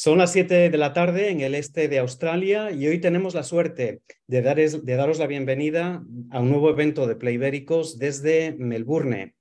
[0.00, 3.42] Son las 7 de la tarde en el este de Australia y hoy tenemos la
[3.42, 9.34] suerte de, de daros la bienvenida a un nuevo evento de Playbéricos desde Melbourne,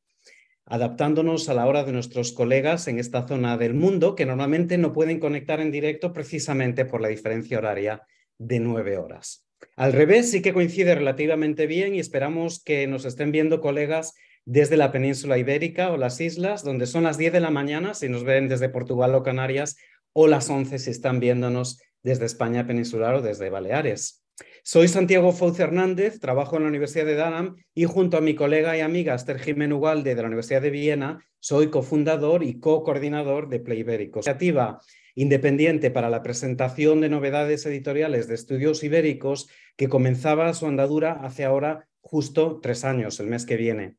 [0.65, 4.93] adaptándonos a la hora de nuestros colegas en esta zona del mundo que normalmente no
[4.93, 8.01] pueden conectar en directo precisamente por la diferencia horaria
[8.39, 9.47] de nueve horas.
[9.76, 14.15] Al revés, sí que coincide relativamente bien y esperamos que nos estén viendo colegas
[14.46, 18.08] desde la península ibérica o las islas, donde son las 10 de la mañana, si
[18.08, 19.76] nos ven desde Portugal o Canarias,
[20.20, 24.26] o las 11 si están viéndonos desde España peninsular o desde Baleares.
[24.64, 28.76] Soy Santiago Fouz Hernández, trabajo en la Universidad de Durham y junto a mi colega
[28.76, 33.60] y amiga Esther Jiménez Ugalde de la Universidad de Viena, soy cofundador y co-coordinador de
[33.60, 34.82] Playbéricos, iniciativa
[35.14, 41.46] independiente para la presentación de novedades editoriales de estudios ibéricos que comenzaba su andadura hace
[41.46, 43.98] ahora justo tres años, el mes que viene.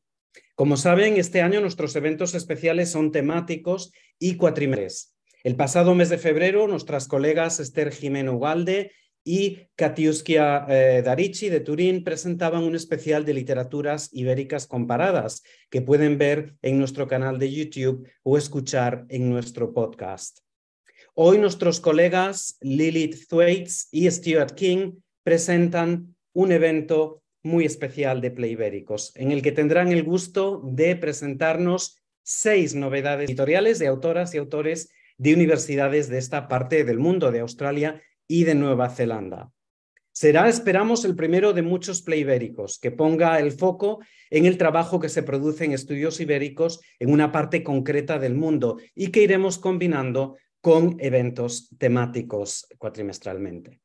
[0.55, 5.15] Como saben, este año nuestros eventos especiales son temáticos y cuatrimestrales.
[5.41, 8.91] El pasado mes de febrero, nuestras colegas Esther Jimeno Ugalde
[9.23, 16.17] y Katiuskia eh, Darici de Turín presentaban un especial de literaturas ibéricas comparadas que pueden
[16.17, 20.39] ver en nuestro canal de YouTube o escuchar en nuestro podcast.
[21.13, 28.51] Hoy nuestros colegas Lilith Thwaites y Stuart King presentan un evento muy especial de Play
[28.51, 34.37] Ibéricos, en el que tendrán el gusto de presentarnos seis novedades editoriales de autoras y
[34.37, 39.51] autores de universidades de esta parte del mundo, de Australia y de Nueva Zelanda.
[40.11, 44.99] Será, esperamos, el primero de muchos play ibéricos que ponga el foco en el trabajo
[44.99, 49.57] que se produce en estudios ibéricos en una parte concreta del mundo y que iremos
[49.57, 53.79] combinando con eventos temáticos cuatrimestralmente.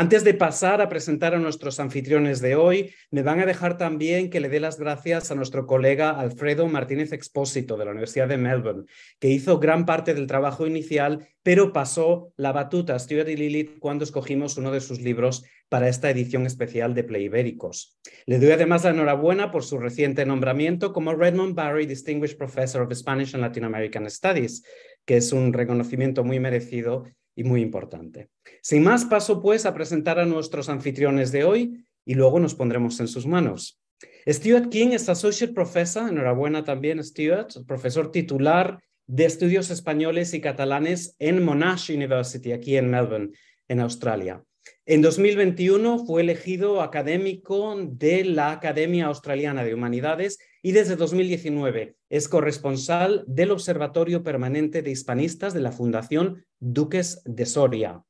[0.00, 4.30] Antes de pasar a presentar a nuestros anfitriones de hoy, me van a dejar también
[4.30, 8.38] que le dé las gracias a nuestro colega Alfredo Martínez Expósito de la Universidad de
[8.38, 8.84] Melbourne,
[9.18, 13.80] que hizo gran parte del trabajo inicial, pero pasó la batuta a Stuart y Lilith
[13.80, 17.98] cuando escogimos uno de sus libros para esta edición especial de Play Ibéricos.
[18.24, 22.94] Le doy además la enhorabuena por su reciente nombramiento como Redmond Barry Distinguished Professor of
[22.94, 24.62] Spanish and Latin American Studies,
[25.04, 27.02] que es un reconocimiento muy merecido
[27.38, 28.30] y muy importante.
[28.62, 32.98] Sin más, paso pues a presentar a nuestros anfitriones de hoy y luego nos pondremos
[32.98, 33.80] en sus manos.
[34.28, 41.14] Stuart King es Associate Professor, enhorabuena también Stuart, profesor titular de estudios españoles y catalanes
[41.20, 43.30] en Monash University, aquí en Melbourne,
[43.68, 44.42] en Australia.
[44.84, 52.28] En 2021 fue elegido académico de la Academia Australiana de Humanidades y desde 2019 es
[52.28, 58.04] corresponsal del Observatorio Permanente de Hispanistas de la Fundación Duques de Soria.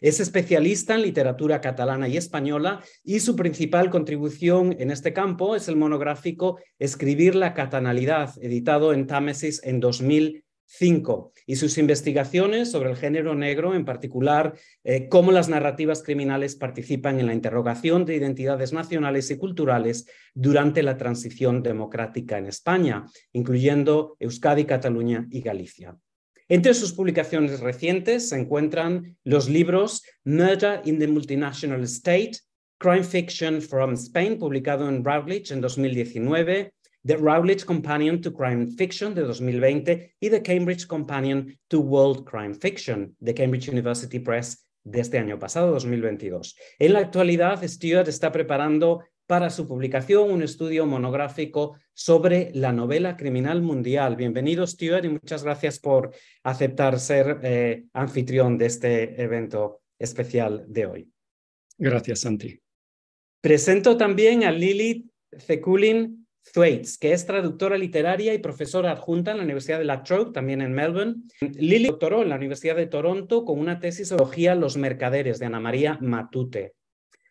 [0.00, 5.68] Es especialista en literatura catalana y española y su principal contribución en este campo es
[5.68, 12.90] el monográfico Escribir la catalanidad, editado en Támesis en 2000 Cinco, y sus investigaciones sobre
[12.90, 18.16] el género negro, en particular eh, cómo las narrativas criminales participan en la interrogación de
[18.16, 25.96] identidades nacionales y culturales durante la transición democrática en España, incluyendo Euskadi, Cataluña y Galicia.
[26.48, 32.38] Entre sus publicaciones recientes se encuentran los libros Murder in the Multinational State,
[32.78, 36.72] Crime Fiction from Spain, publicado en Routledge en 2019,
[37.06, 42.52] The Routledge Companion to Crime Fiction de 2020 y The Cambridge Companion to World Crime
[42.54, 46.56] Fiction de Cambridge University Press de este año pasado, 2022.
[46.80, 53.16] En la actualidad, Stewart está preparando para su publicación un estudio monográfico sobre la novela
[53.16, 54.16] criminal mundial.
[54.16, 56.12] Bienvenido, Stuart, y muchas gracias por
[56.42, 61.12] aceptar ser eh, anfitrión de este evento especial de hoy.
[61.78, 62.60] Gracias, Santi.
[63.40, 65.08] Presento también a Lilith
[65.38, 70.32] Zekulin Thwaites, que es traductora literaria y profesora adjunta en la Universidad de La Trobe,
[70.32, 71.16] también en Melbourne.
[71.40, 75.60] Lily doctoró en la Universidad de Toronto con una tesis sobre Los Mercaderes de Ana
[75.60, 76.74] María Matute.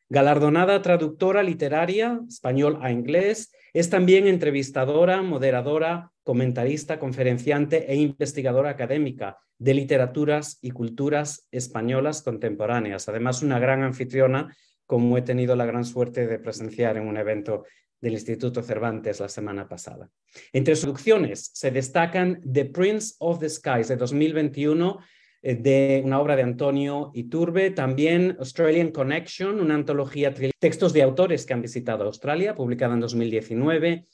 [0.08, 9.38] Galardonada traductora literaria, español a inglés, es también entrevistadora, moderadora, comentarista, conferenciante e investigadora académica
[9.58, 13.09] de literaturas y culturas españolas contemporáneas.
[13.09, 17.64] Además, una gran anfitriona, como he tenido la gran suerte de presenciar en un evento
[18.02, 20.09] del Instituto Cervantes la semana pasada.
[20.53, 25.00] Entre sus producciones se destacan The Prince of the Skies de 2021,
[25.42, 31.46] eh, de una obra de Antonio Iturbe, también Australian Connection, una antología textos de autores
[31.46, 34.06] que han visitado Australia, publicada en 2019,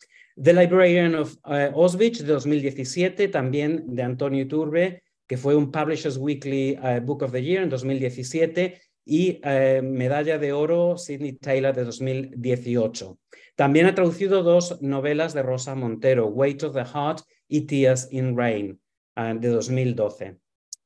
[0.41, 6.17] The Librarian of uh, Auschwitz de 2017, también de Antonio Iturbe, que fue un Publishers
[6.17, 11.75] Weekly uh, Book of the Year en 2017, y uh, medalla de oro Sidney Taylor
[11.75, 13.17] de 2018.
[13.55, 18.37] También ha traducido dos novelas de Rosa Montero, Weight of the Heart y Tears in
[18.37, 18.79] Rain,
[19.15, 20.37] ah, de 2012.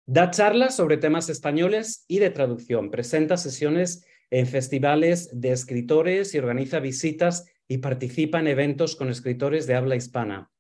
[0.06, 6.38] Da charlas sobre temas españoles y de traducción, presenta sesiones en festivales de escritores y
[6.38, 10.52] organiza visitas y participa en eventos con escritores de habla hispana.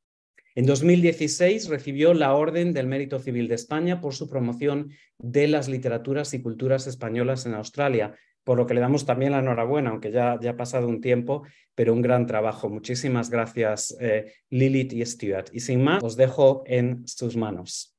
[0.55, 5.67] En 2016 recibió la Orden del Mérito Civil de España por su promoción de las
[5.67, 8.15] literaturas y culturas españolas en Australia,
[8.45, 11.43] por lo que le damos también la enhorabuena, aunque ya, ya ha pasado un tiempo,
[11.73, 12.69] pero un gran trabajo.
[12.69, 15.49] Muchísimas gracias, eh, Lilith y Stuart.
[15.51, 17.93] Y sin más, os dejo en sus manos.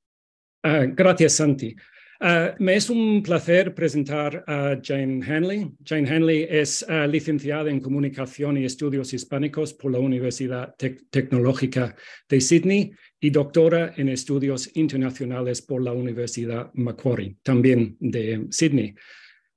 [0.62, 1.76] Ah, gracias, Santi.
[2.20, 5.70] Uh, me es un placer presentar a Jane Hanley.
[5.84, 11.94] Jane Hanley es uh, licenciada en Comunicación y Estudios Hispánicos por la Universidad Te Tecnológica
[12.28, 18.94] de Sydney y doctora en Estudios Internacionales por la Universidad Macquarie, también de Sydney.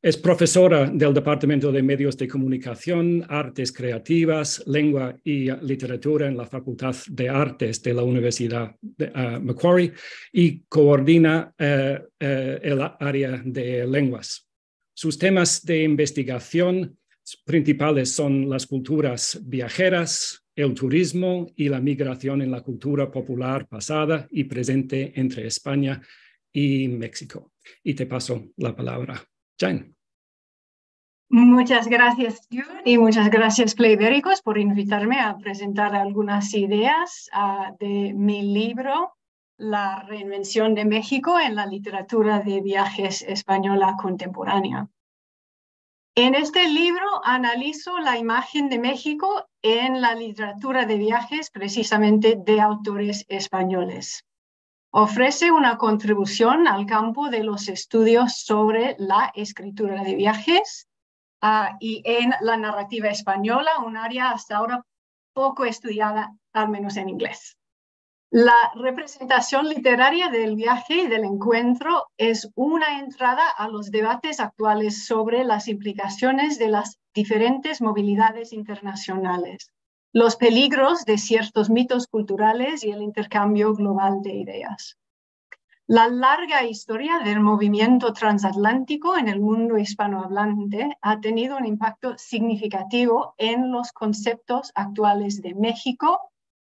[0.01, 6.46] Es profesora del Departamento de Medios de Comunicación, Artes Creativas, Lengua y Literatura en la
[6.46, 9.92] Facultad de Artes de la Universidad de uh, Macquarie
[10.31, 14.48] y coordina uh, uh, el área de lenguas.
[14.94, 16.98] Sus temas de investigación
[17.44, 24.30] principales son las culturas viajeras, el turismo y la migración en la cultura popular pasada
[24.31, 26.02] y presente entre España
[26.54, 27.52] y México.
[27.84, 29.29] Y te paso la palabra.
[31.31, 32.47] Muchas gracias,
[32.85, 39.13] y muchas gracias, Playbéricos, por invitarme a presentar algunas ideas uh, de mi libro,
[39.57, 44.88] La reinvención de México en la literatura de viajes española contemporánea.
[46.15, 52.59] En este libro analizo la imagen de México en la literatura de viajes precisamente de
[52.59, 54.25] autores españoles
[54.91, 60.88] ofrece una contribución al campo de los estudios sobre la escritura de viajes
[61.41, 64.83] uh, y en la narrativa española, un área hasta ahora
[65.33, 67.56] poco estudiada, al menos en inglés.
[68.31, 75.06] La representación literaria del viaje y del encuentro es una entrada a los debates actuales
[75.06, 79.71] sobre las implicaciones de las diferentes movilidades internacionales
[80.11, 84.97] los peligros de ciertos mitos culturales y el intercambio global de ideas.
[85.85, 93.33] La larga historia del movimiento transatlántico en el mundo hispanohablante ha tenido un impacto significativo
[93.38, 96.31] en los conceptos actuales de México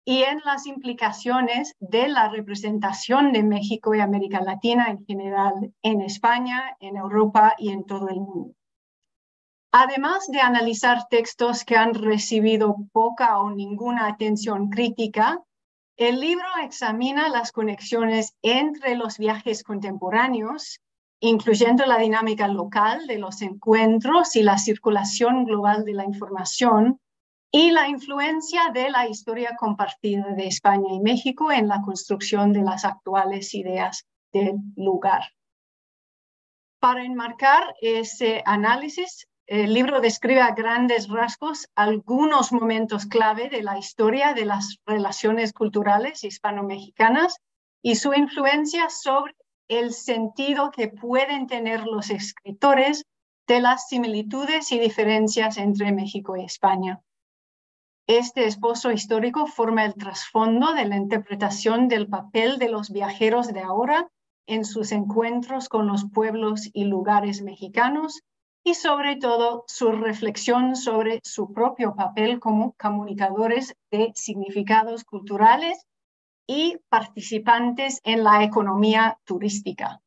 [0.05, 6.01] y en las implicaciones de la representación de México y América Latina en general en
[6.01, 8.55] España, en Europa y en todo el mundo.
[9.73, 15.41] Además de analizar textos que han recibido poca o ninguna atención crítica,
[15.95, 20.81] el libro examina las conexiones entre los viajes contemporáneos,
[21.21, 26.99] incluyendo la dinámica local de los encuentros y la circulación global de la información,
[27.53, 32.61] y la influencia de la historia compartida de España y México en la construcción de
[32.61, 35.23] las actuales ideas del lugar.
[36.79, 43.77] Para enmarcar ese análisis, el libro describe a grandes rasgos algunos momentos clave de la
[43.77, 47.35] historia de las relaciones culturales hispano-mexicanas
[47.81, 49.35] y su influencia sobre
[49.67, 53.03] el sentido que pueden tener los escritores
[53.45, 57.01] de las similitudes y diferencias entre México y España.
[58.07, 63.59] Este esposo histórico forma el trasfondo de la interpretación del papel de los viajeros de
[63.59, 64.07] ahora
[64.47, 68.21] en sus encuentros con los pueblos y lugares mexicanos
[68.63, 75.85] y sobre todo su reflexión sobre su propio papel como comunicadores de significados culturales
[76.47, 80.01] y participantes en la economía turística.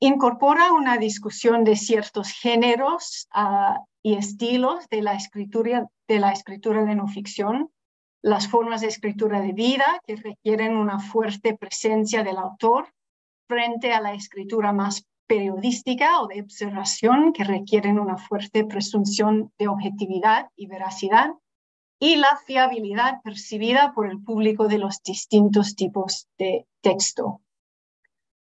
[0.00, 6.84] Incorpora una discusión de ciertos géneros uh, y estilos de la, escritura, de la escritura
[6.84, 7.70] de no ficción,
[8.22, 12.92] las formas de escritura de vida que requieren una fuerte presencia del autor
[13.48, 19.68] frente a la escritura más periodística o de observación que requieren una fuerte presunción de
[19.68, 21.30] objetividad y veracidad
[22.00, 27.40] y la fiabilidad percibida por el público de los distintos tipos de texto.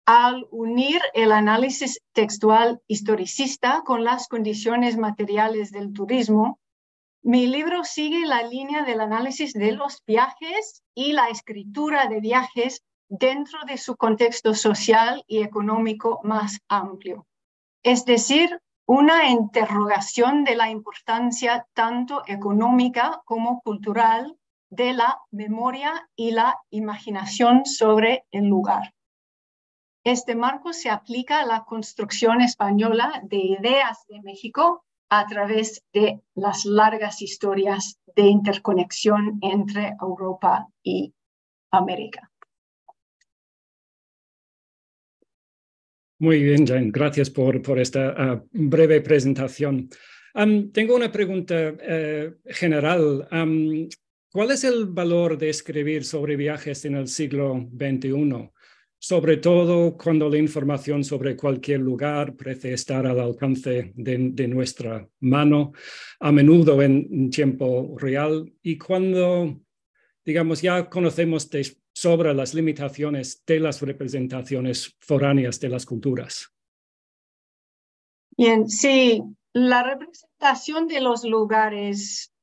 [0.06, 6.60] Al unir el análisis textual historicista con las condiciones materiales del turismo,
[7.24, 12.84] mi libro sigue la línea del análisis de los viajes y la escritura de viajes
[13.10, 17.26] dentro de su contexto social y económico más amplio.
[17.84, 24.38] Es decir, una interrogación de la importancia tanto económica como cultural
[24.70, 28.94] de la memoria y la imaginación sobre el lugar.
[30.04, 36.22] Este marco se aplica a la construcción española de ideas de México a través de
[36.36, 41.14] las largas historias de interconexión entre Europa y
[41.72, 42.32] América.
[46.20, 46.92] Muy bien, Jane.
[46.92, 49.90] Gracias por, esta ah, breve presentación.
[50.72, 53.28] tengo una pregunta eh, general.
[54.32, 58.50] ¿Cuál es el valor de escribir sobre viajes en el siglo XXI?
[58.98, 65.74] Sobre todo cuando la información sobre cualquier lugar parece estar al alcance de, nuestra mano,
[66.20, 69.62] a menudo en tiempo real, y cuando,
[70.26, 71.50] digamos, ya conocemos
[71.96, 76.54] sobre las limitaciones de las representaciones foráneas de las culturas.
[78.38, 79.24] Bien, sí,
[79.54, 82.34] la representación de los lugares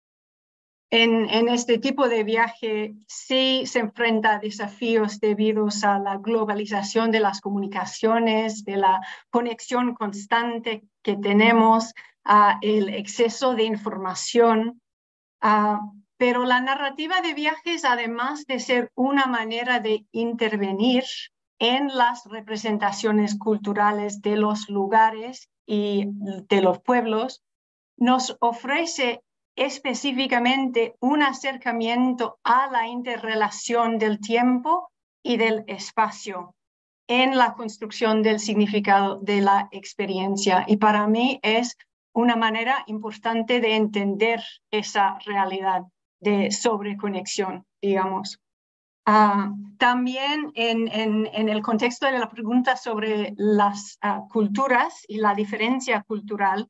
[0.91, 7.21] en, este tipo de viaje sí se enfrenta a desafíos debidos a la globalización de
[7.21, 11.95] las comunicaciones, de la conexión constante que tenemos,
[12.25, 14.81] a el exceso de información.
[16.23, 21.03] Pero la narrativa de viajes, además de ser una manera de intervenir
[21.59, 27.43] en las representaciones culturales de los lugares y de los pueblos,
[27.97, 29.21] nos ofrece
[29.57, 34.93] específicamente un acercamiento a la interrelación del tiempo
[35.25, 36.55] y del espacio
[37.09, 40.65] en la construcción del significado de la experiencia.
[40.69, 41.77] Y para mí es
[42.13, 45.83] una manera importante de entender esa realidad
[46.23, 48.41] de sobreconexión, digamos.
[49.05, 56.03] Ah, también en, el contexto de la pregunta sobre las ah, culturas y la diferencia
[56.03, 56.69] cultural,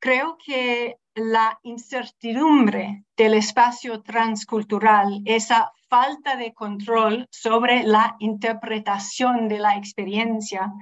[0.00, 9.58] creo que la incertidumbre del espacio transcultural, esa falta de control sobre la interpretación de
[9.58, 10.72] la experiencia,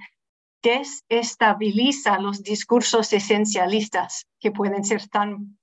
[0.62, 5.58] desestabiliza los discursos esencialistas que pueden ser tan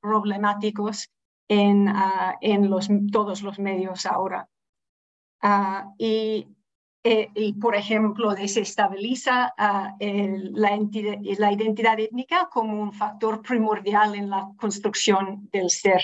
[0.00, 1.08] problemáticos
[1.48, 4.48] en, ah, en los, todos los medios ahora.
[5.40, 6.46] Ah, y
[7.04, 10.78] eh, y, por ejemplo, desestabiliza ah, la,
[11.38, 16.02] la, identidad étnica como un factor primordial en la construcción del ser.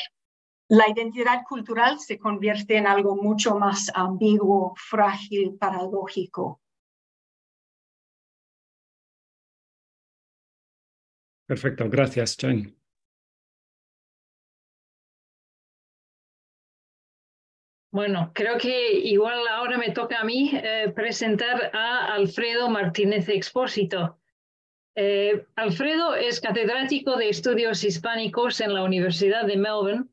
[0.68, 6.62] La identidad cultural se convierte en algo mucho más ambiguo, frágil, paradójico.
[11.46, 12.74] Perfecto, gracias, Jane.
[17.94, 24.18] Bueno, creo que igual ahora me toca a mí eh, presentar a Alfredo Martínez Expósito.
[24.96, 30.06] Eh, Alfredo es catedrático de estudios hispánicos en la Universidad de Melbourne,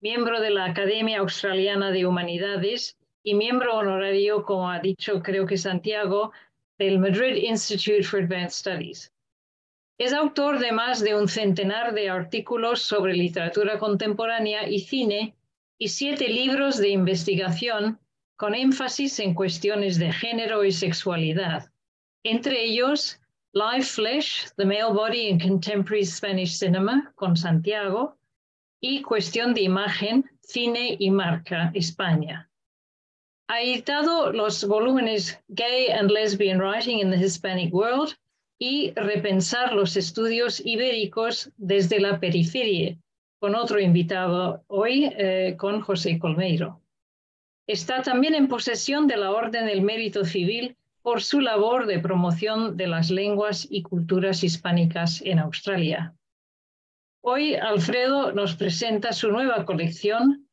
[0.00, 5.56] miembro de la Academia Australiana de Humanidades y miembro honorario, como ha dicho creo que
[5.56, 6.30] Santiago,
[6.78, 9.12] del Madrid Institute for Advanced Studies.
[9.98, 15.34] Es autor de más de un centenar de artículos sobre literatura contemporánea y cine
[15.78, 17.98] y siete libros de investigación
[18.36, 21.70] con énfasis en cuestiones de género y sexualidad,
[22.24, 23.20] entre ellos
[23.52, 28.16] Live Flesh, The Male Body in Contemporary Spanish Cinema, con Santiago,
[28.80, 32.50] y Cuestión de Imagen, Cine y Marca, España.
[33.48, 38.14] Ha editado los volúmenes Gay and Lesbian Writing in the Hispanic World
[38.58, 42.96] y Repensar los estudios ibéricos desde la periferia,
[43.44, 46.80] con otro invitado hoy, eh, con José Colmeiro.
[47.66, 52.78] Está también en posesión de la Orden del Mérito Civil por su labor de promoción
[52.78, 56.14] de las lenguas y culturas hispánicas en Australia.
[57.20, 60.48] Hoy Alfredo nos presenta su nueva colección,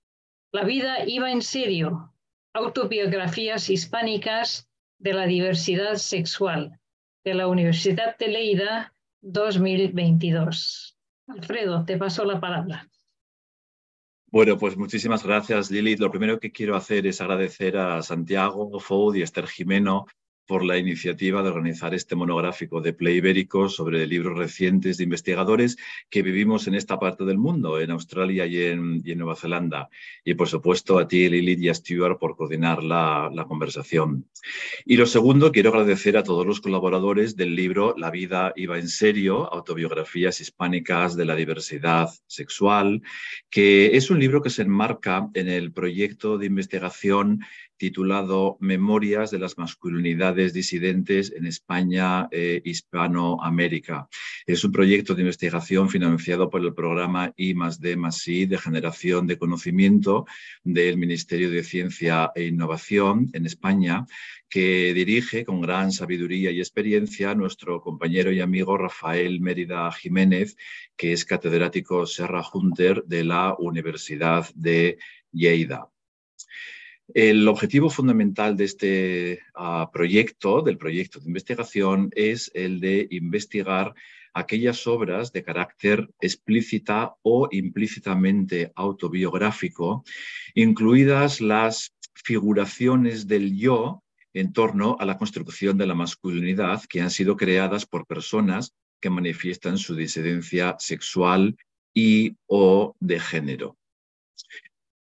[0.52, 2.14] La vida iba en serio,
[2.52, 4.70] autobiografías hispánicas
[5.00, 6.78] de la diversidad sexual,
[7.24, 10.98] de la Universidad de Leida 2022.
[11.32, 12.88] Alfredo, te paso la palabra.
[14.28, 16.00] Bueno, pues muchísimas gracias, Lilith.
[16.00, 20.06] Lo primero que quiero hacer es agradecer a Santiago Foud y Esther Jimeno
[20.46, 25.78] por la iniciativa de organizar este monográfico de Play Ibérico sobre libros recientes de investigadores
[26.10, 29.90] que vivimos en esta parte del mundo, en Australia y en, Nueva Zelanda.
[30.24, 34.26] Y por supuesto a ti, Lilith y a Stuart por coordinar la, la conversación.
[34.86, 38.88] Y lo segundo, quiero agradecer a todos los colaboradores del libro La vida iba en
[38.88, 43.02] serio, autobiografías hispánicas de la diversidad sexual,
[43.50, 47.42] que es un libro que se enmarca en el proyecto de investigación
[47.82, 54.08] titulado Memorias de las masculinidades disidentes en España e Hispanoamérica.
[54.46, 57.98] Es un proyecto de investigación financiado por el programa I D
[58.28, 60.28] I de generación de conocimiento
[60.64, 64.06] del Ministerio de Ciencia e Innovación en España,
[64.48, 70.56] que dirige con gran sabiduría y experiencia nuestro compañero y amigo Rafael Mérida Jiménez,
[70.96, 75.00] que es catedrático Serra Hunter de la Universidad de
[75.32, 75.90] Lleida.
[77.14, 83.94] El objetivo fundamental de este ah, proyecto, del proyecto de investigación, es el de investigar
[84.34, 90.06] aquellas obras de carácter explícita o implícitamente autobiográfico,
[90.56, 94.04] incluidas las figuraciones del yo
[94.34, 99.10] en torno a la construcción de la masculinidad que han sido creadas por personas que
[99.10, 101.58] manifiestan su disidencia sexual
[101.94, 103.78] y o de género.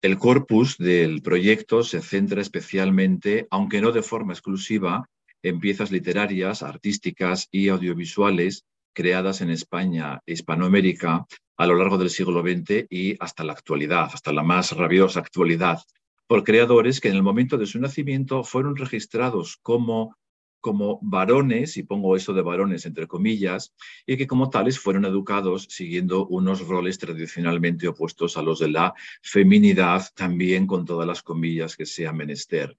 [0.01, 5.09] El corpus del proyecto se centra especialmente, aunque no de forma exclusiva,
[5.43, 8.65] en piezas literarias, artísticas y audiovisuales
[8.95, 11.27] creadas en España e Hispanoamérica
[11.57, 15.81] a lo largo del siglo XX y hasta la actualidad, hasta la más rabiosa actualidad,
[16.29, 20.15] por creadores que en el momento de su nacimiento fueron registrados como
[20.61, 23.75] como varones, y pongo eso de varones entre comillas,
[24.07, 28.95] y que como tales fueron educados siguiendo unos roles tradicionalmente opuestos a los de la
[29.23, 32.77] feminidad, también con todas las comillas que sea menester,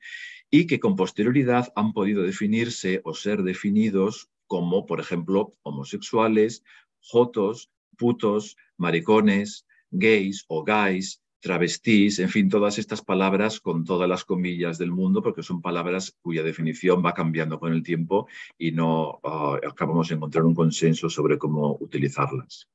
[0.50, 6.64] y que con posterioridad han podido definirse o ser definidos como, por ejemplo, homosexuales,
[7.02, 14.26] jotos, putos, maricones, gays o gays, travestís, en fin, todas estas palabras con todas las
[14.26, 18.28] comillas del mundo, porque son palabras cuya definición va cambiando con el tiempo
[18.58, 22.68] y no ah, acabamos de encontrar un consenso sobre cómo utilizarlas.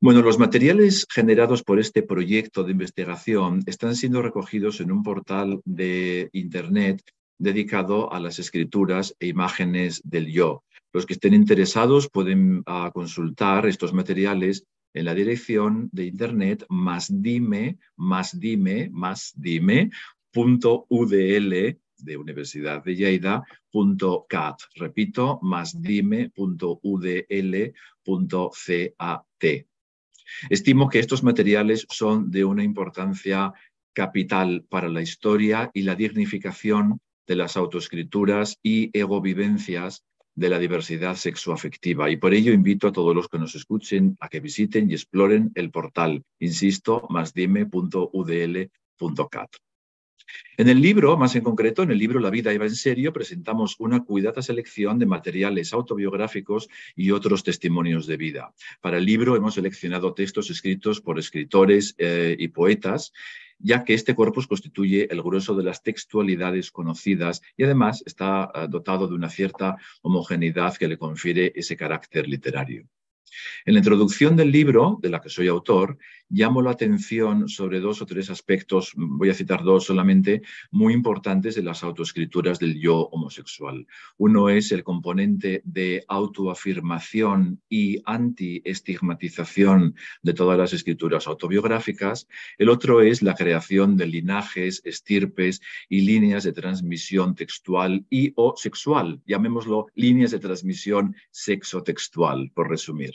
[0.00, 5.60] Bueno, los materiales generados por este proyecto de investigación están siendo recogidos en un portal
[5.64, 7.02] de Internet
[7.36, 10.62] dedicado a las escrituras e imágenes del yo.
[10.92, 14.64] Los que estén interesados pueden ah, consultar estos materiales
[14.98, 19.90] en la dirección de internet más dime, más dime, más dime,
[20.32, 24.60] punto udl de Universidad de Lleida, punto cat.
[24.74, 29.66] Repito, más dime, punto udl, punto cat.
[30.50, 33.52] Estimo que estos materiales son de una importancia
[33.92, 40.04] capital para la historia y la dignificación de las autoescrituras y egovivencias
[40.38, 44.28] de la diversidad sexoafectiva y por ello invito a todos los que nos escuchen a
[44.28, 47.08] que visiten y exploren el portal, insisto.
[50.56, 53.76] En el libro, más en concreto, en el libro La vida iba en serio, presentamos
[53.78, 58.54] una cuidada selección de materiales autobiográficos y otros testimonios de vida.
[58.80, 63.12] Para el libro hemos seleccionado textos escritos por escritores eh, y poetas
[63.58, 68.66] ya que este corpus constituye el grueso de las textualidades conocidas y además está eh,
[68.68, 72.86] dotado de una cierta homogeneidad que le confiere ese carácter literario.
[73.64, 75.98] En la introducción del libro, de la que soy autor,
[76.30, 81.54] llamo la atención sobre dos o tres aspectos, voy a citar dos solamente, muy importantes
[81.54, 83.86] de las autoescrituras del yo homosexual.
[84.18, 92.28] Uno es el componente de autoafirmación y anti-estigmatización de todas las escrituras autobiográficas.
[92.58, 98.54] El otro es la creación de linajes, estirpes y líneas de transmisión textual y o
[98.56, 103.14] sexual, llamémoslo líneas de transmisión sexotextual, por resumir.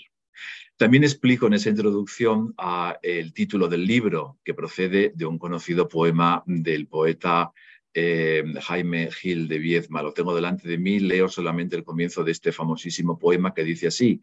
[0.78, 2.56] También explico en esa introducción
[3.02, 7.52] el título del libro, que procede de un conocido poema del poeta
[7.94, 10.02] eh, Jaime Gil de Viezma.
[10.02, 13.88] Lo tengo delante de mí, leo solamente el comienzo de este famosísimo poema que dice
[13.88, 14.20] así,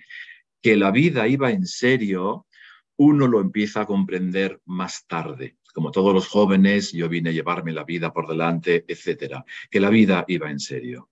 [0.61, 2.47] que la vida iba en serio,
[2.97, 5.57] uno lo empieza a comprender más tarde.
[5.73, 9.45] Como todos los jóvenes, yo vine a llevarme la vida por delante, etcétera.
[9.71, 11.09] Que la vida iba en serio.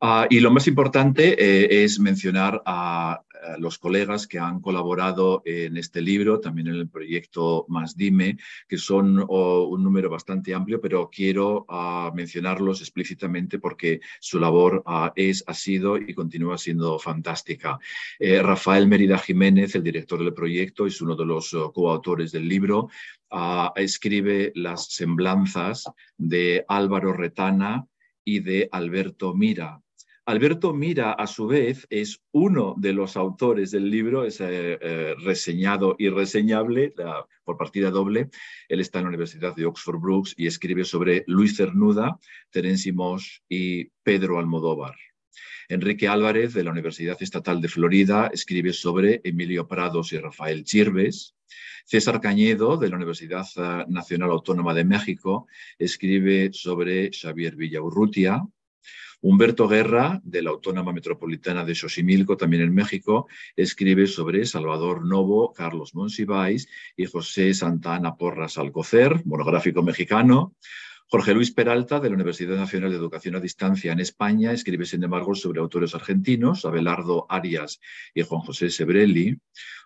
[0.00, 3.22] Ah, y lo más importante eh, es mencionar a
[3.58, 8.78] los colegas que han colaborado en este libro, también en el proyecto Más Dime, que
[8.78, 15.44] son un número bastante amplio, pero quiero ah, mencionarlos explícitamente porque su labor ah, es,
[15.46, 17.78] ha sido y continúa siendo fantástica.
[18.18, 22.48] Eh, Rafael Mérida Jiménez, el director del proyecto, es uno de los oh, coautores del
[22.48, 22.88] libro.
[23.74, 25.84] escribe las semblanzas
[26.16, 27.86] de Álvaro Retana
[28.24, 29.80] y de Alberto Mira,
[30.26, 35.14] Alberto Mira, a su vez, es uno de los autores del libro, es eh, eh,
[35.20, 36.92] reseñado y reseñable
[37.44, 38.28] por partida doble.
[38.68, 42.18] Él está en la Universidad de Oxford Brooks y escribe sobre Luis Cernuda,
[42.50, 44.96] Terence Mosch y Pedro Almodóvar.
[45.68, 51.36] Enrique Álvarez, de la Universidad Estatal de Florida, escribe sobre Emilio Prados y Rafael Chirves.
[51.84, 55.46] César Cañedo, de la Universidad eh, Nacional Autónoma de México,
[55.78, 58.42] escribe sobre Xavier Villaurrutia.
[59.20, 65.52] Humberto Guerra, de la Autónoma Metropolitana de Xochimilco, también en México, escribe sobre Salvador Novo,
[65.52, 70.54] Carlos Monsiváis y José Santana Porras Alcocer, monográfico mexicano.
[71.08, 75.04] Jorge Luis Peralta, de la Universidad Nacional de Educación a Distancia en España, escribe, sin
[75.04, 77.80] embargo, sobre autores argentinos, Abelardo Arias
[78.12, 79.38] y Juan José Sebrelli.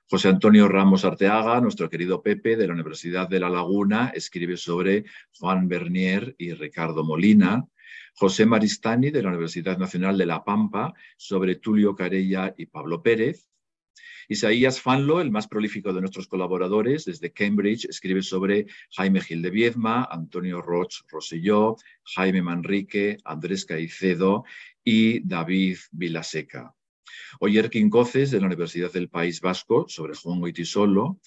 [0.07, 5.05] José Antonio Ramos Arteaga, nuestro querido Pepe de la Universidad de La Laguna, escribe sobre
[5.39, 7.67] Juan Bernier y Ricardo Molina.
[8.21, 13.49] José Maristani de la Universidad Nacional de La Pampa sobre Tulio Carella y Pablo Pérez.
[14.29, 19.49] Isaías Fanlo, el más prolífico de nuestros colaboradores, desde Cambridge, escribe sobre Jaime Gil de
[19.49, 21.77] Viedma, Antonio Roch Roselló,
[22.15, 24.45] Jaime Manrique, Andrés Caicedo
[24.85, 26.75] y David Vilaseca.
[27.39, 31.21] Oyer Quincoces, de la Universidad del País Vasco, sobre Juan Goitisolo,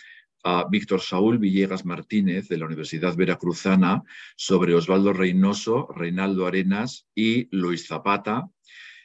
[0.43, 4.03] a Víctor Saúl Villegas Martínez, de la Universidad Veracruzana,
[4.35, 8.49] sobre Osvaldo Reynoso, Reinaldo Arenas y Luis Zapata.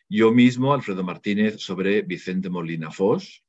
[0.08, 3.44] Yo mismo, Alfredo Martínez, sobre Vicente Molina Foz.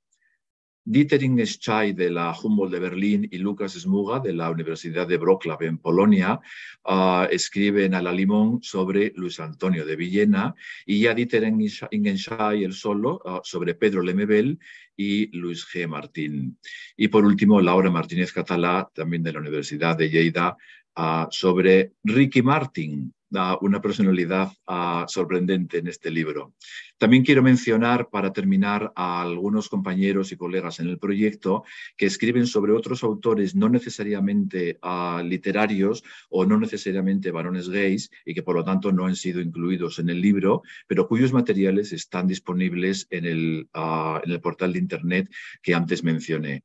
[0.84, 5.62] Dietering Schei de la Humboldt de Berlín y Lucas Smuga de la Universidad de Wrocław
[5.62, 6.40] en Polonia
[6.86, 11.62] uh, escriben a la limón sobre Luis Antonio de Villena y ya Dietering
[11.92, 14.58] Ingenschei el solo uh, sobre Pedro Lemebel
[14.96, 15.88] y Luis G.
[15.88, 16.58] Martín.
[16.98, 20.58] Y por último, Laura Martínez Catalá, también de la Universidad de Lleida,
[20.98, 23.14] uh, sobre Ricky Martin,
[23.62, 26.54] una personalidad uh, sorprendente en este libro.
[26.98, 31.64] También quiero mencionar, para terminar, a algunos compañeros y colegas en el proyecto
[31.96, 38.34] que escriben sobre otros autores no necesariamente uh, literarios o no necesariamente varones gays y
[38.34, 42.28] que por lo tanto no han sido incluidos en el libro, pero cuyos materiales están
[42.28, 45.30] disponibles en el, uh, en el portal de Internet
[45.62, 46.64] que antes mencioné.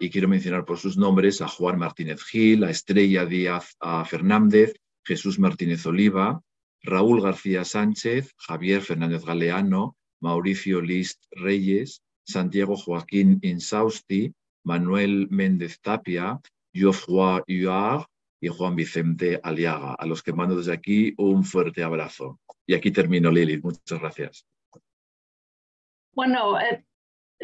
[0.00, 4.74] Y quiero mencionar por sus nombres a Juan Martínez Gil, a Estrella Díaz a Fernández,
[5.04, 6.40] Jesús Martínez Oliva,
[6.82, 16.40] Raúl García Sánchez, Javier Fernández Galeano, Mauricio List Reyes, Santiago Joaquín Insausti, Manuel Méndez Tapia,
[16.72, 18.06] Geoffroy Huard
[18.40, 22.40] y Juan Vicente Aliaga, a los que mando desde aquí un fuerte abrazo.
[22.66, 23.60] Y aquí termino, Lili.
[23.60, 24.46] Muchas gracias.
[26.12, 26.84] Bueno, eh,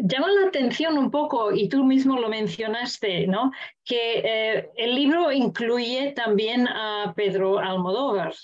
[0.02, 3.52] llama la atención un poco, y tú mismo lo mencionaste, ¿no?
[3.84, 8.34] que eh, el libro incluye también a Pedro Almodóvar,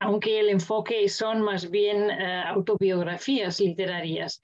[0.00, 4.40] aunque el enfoque son más bien eh, autobiografías literarias.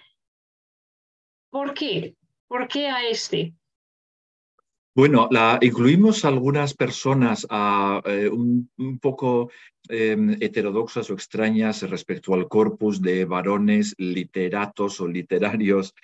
[1.51, 2.15] ¿Por qué?
[2.49, 3.55] ¿Por qué a este?
[4.95, 5.29] Bueno,
[5.61, 8.69] incluimos algunas personas a, eh, un,
[9.01, 9.51] poco
[9.89, 15.95] eh, heterodoxas o extrañas respecto al corpus de varones literatos o literarios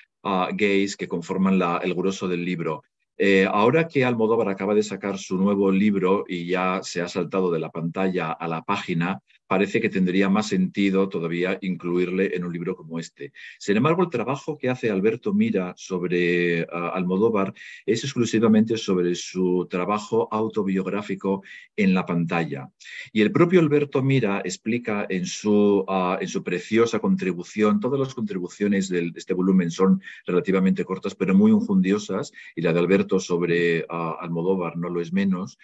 [0.55, 2.83] gays que conforman la, el grueso del libro.
[3.19, 7.51] Eh, ahora que Almodóvar acaba de sacar su nuevo libro y ya se ha saltado
[7.51, 12.53] de la pantalla a la página, parece que tendría más sentido todavía incluirle en un
[12.53, 13.33] libro como este.
[13.59, 17.55] Sin embargo, el trabajo que hace Alberto Mira sobre uh, Almodóvar
[17.85, 21.43] es exclusivamente sobre su trabajo autobiográfico
[21.77, 22.71] en la pantalla.
[23.13, 28.15] Y el propio Alberto Mira explica en su, uh, en su preciosa contribución, todas las
[28.15, 33.83] contribuciones de este volumen son relativamente cortas, pero muy injundiosas, y la de Alberto sobre
[33.83, 35.59] uh, Almodóvar no lo es menos,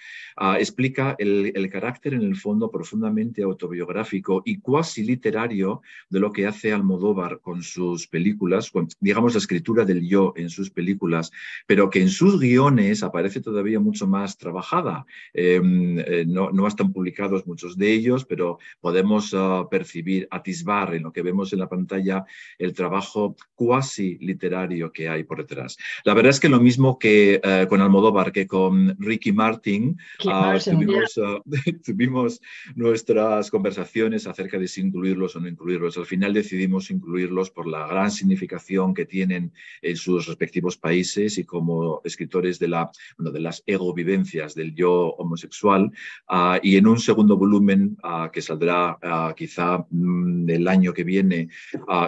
[0.58, 6.32] explica el, el carácter en el fondo profundamente autobiográfico biográfico y cuasi literario de lo
[6.32, 11.32] que hace Almodóvar con sus películas, con, digamos la escritura del yo en sus películas,
[11.66, 15.06] pero que en sus guiones aparece todavía mucho más trabajada.
[15.34, 15.60] Eh,
[16.06, 21.12] eh, no, no, están publicados muchos de ellos, pero podemos uh, percibir, atisbar en lo
[21.12, 22.24] que vemos en la pantalla
[22.58, 25.76] el trabajo cuasi literario que hay por detrás.
[26.04, 30.58] La verdad es que lo mismo que uh, con Almodóvar que con Ricky Martin, uh,
[30.58, 31.20] tuvimos,
[31.84, 32.40] tuvimos
[32.74, 35.96] nuestras conversaciones acerca de si incluirlos o no incluirlos.
[35.96, 41.44] Al final decidimos incluirlos por la gran significación que tienen en sus respectivos países y
[41.44, 45.90] como escritores de, la, bueno, de las egovivencias del yo homosexual.
[46.28, 51.04] Uh, y en un segundo volumen uh, que saldrá uh, quizá mm, el año que
[51.04, 51.48] viene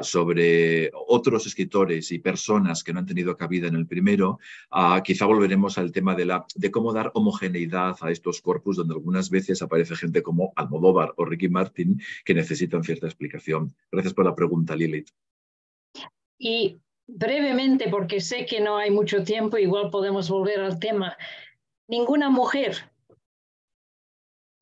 [0.02, 4.38] sobre otros escritores y personas que no han tenido cabida en el primero,
[5.04, 9.30] quizá volveremos al tema de, la, de cómo dar homogeneidad a estos corpus donde algunas
[9.30, 13.74] veces aparece gente como Almodóvar o Ricky Martin que necesitan cierta explicación.
[13.90, 15.10] Gracias por la pregunta, Lilith.
[16.38, 21.16] Y brevemente, porque sé que no hay mucho tiempo, igual podemos volver al tema.
[21.88, 22.90] ¿Ninguna mujer?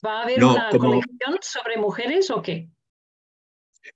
[0.04, 0.88] ¿Va a haber no, una como...
[0.90, 2.68] colección sobre mujeres o qué?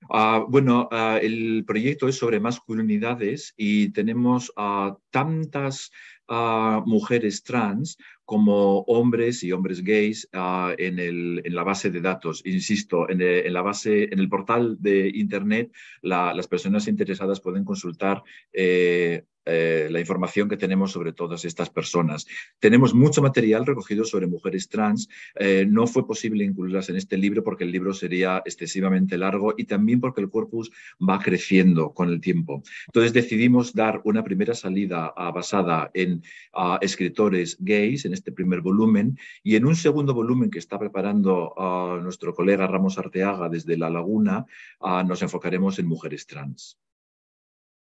[0.08, 5.90] Uh, bueno, uh, el proyecto es sobre masculinidades y tenemos uh, tantas
[6.28, 12.42] mujeres trans como hombres y hombres gays uh, en, el, en, la base de datos.
[12.44, 17.40] Insisto, en, el, en, la base, en el portal de Internet, la, las personas interesadas
[17.40, 22.26] pueden consultar eh, eh, la información que tenemos sobre todas estas personas.
[22.58, 25.08] Tenemos mucho material recogido sobre mujeres trans.
[25.38, 29.64] Eh, no fue posible incluirlas en este libro porque el libro sería excesivamente largo y
[29.64, 32.62] también porque el corpus va creciendo con el tiempo.
[32.88, 38.62] Entonces decidimos dar una primera salida ah, basada en ah, escritores gays en este primer
[38.62, 43.76] volumen y en un segundo volumen que está preparando ah, nuestro colega Ramos Arteaga desde
[43.76, 44.44] La Laguna,
[44.80, 46.78] nos enfocaremos en mujeres trans.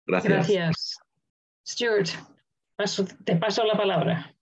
[0.06, 0.48] Gracias.
[0.48, 1.09] Gracias.
[1.70, 2.08] Stuart,
[3.24, 4.34] te paso la palabra.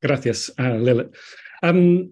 [0.00, 2.02] Gracias, uh,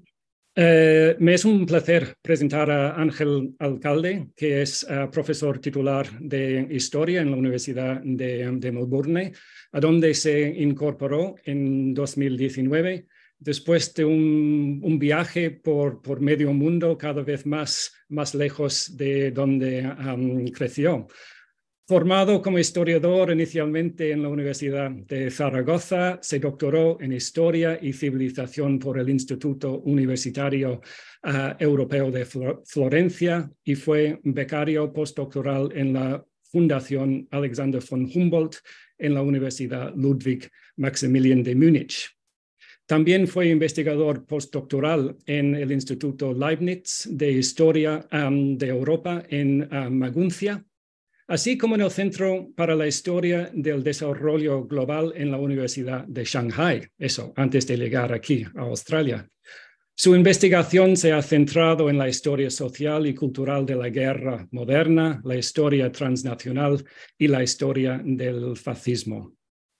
[0.58, 6.66] eh, me es un placer presentar a Ángel Alcalde, que es uh, profesor titular de
[6.70, 9.32] Historia en la Universidad de, Melbourne,
[9.72, 13.06] a donde se incorporó en 2019
[13.38, 19.86] después de un, viaje por, por, medio mundo cada vez más, más lejos de donde
[19.86, 21.06] um, creció.
[21.88, 28.80] Formado como historiador inicialmente en la Universidad de Zaragoza, se doctoró en Historia y Civilización
[28.80, 30.80] por el Instituto Universitario
[31.22, 38.56] ah, Europeo de Florencia y fue becario postdoctoral en la Fundación Alexander von Humboldt
[38.98, 42.10] en la Universidad Ludwig Maximilian de Múnich.
[42.86, 50.64] También fue investigador postdoctoral en el Instituto Leibniz de Historia de Europa en uh, Maguncia
[51.26, 56.24] así como en el Centro para la Historia del Desarrollo Global en la Universidad de
[56.24, 59.28] Shanghai, eso antes de llegar aquí a Australia.
[59.98, 65.22] Su investigación se ha centrado en la historia social y cultural de la guerra moderna,
[65.24, 66.84] la historia transnacional
[67.16, 69.32] y la historia del fascismo.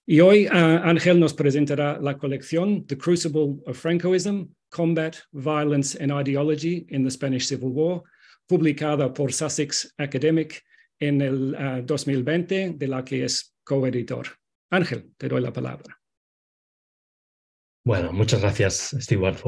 [0.06, 6.10] Y hoy ah, Ángel nos presentará la colección The Crucible of Francoism, Combat, Violence and
[6.10, 8.02] Ideology in the Spanish Civil War,
[8.46, 10.62] publicada por Sussex Academic
[10.98, 14.28] en el 2020, ah, de la que es coeditor.
[14.70, 15.98] Ángel, te doy la palabra.
[17.84, 19.38] Bueno, muchas gracias, Stewart,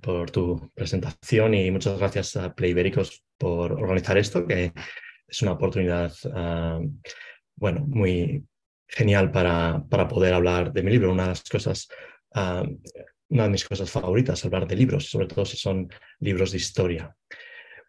[0.00, 4.72] por, tu presentación y muchas gracias a Playbéricos por organizar esto, que
[5.26, 6.80] es una oportunidad, ah,
[7.56, 8.44] bueno, muy
[8.86, 11.10] genial para, para poder hablar de mi libro.
[11.10, 11.88] Una de las cosas,
[12.34, 12.64] ah,
[13.28, 15.88] una de mis cosas favoritas, hablar de libros, sobre todo si son
[16.20, 17.16] libros de historia.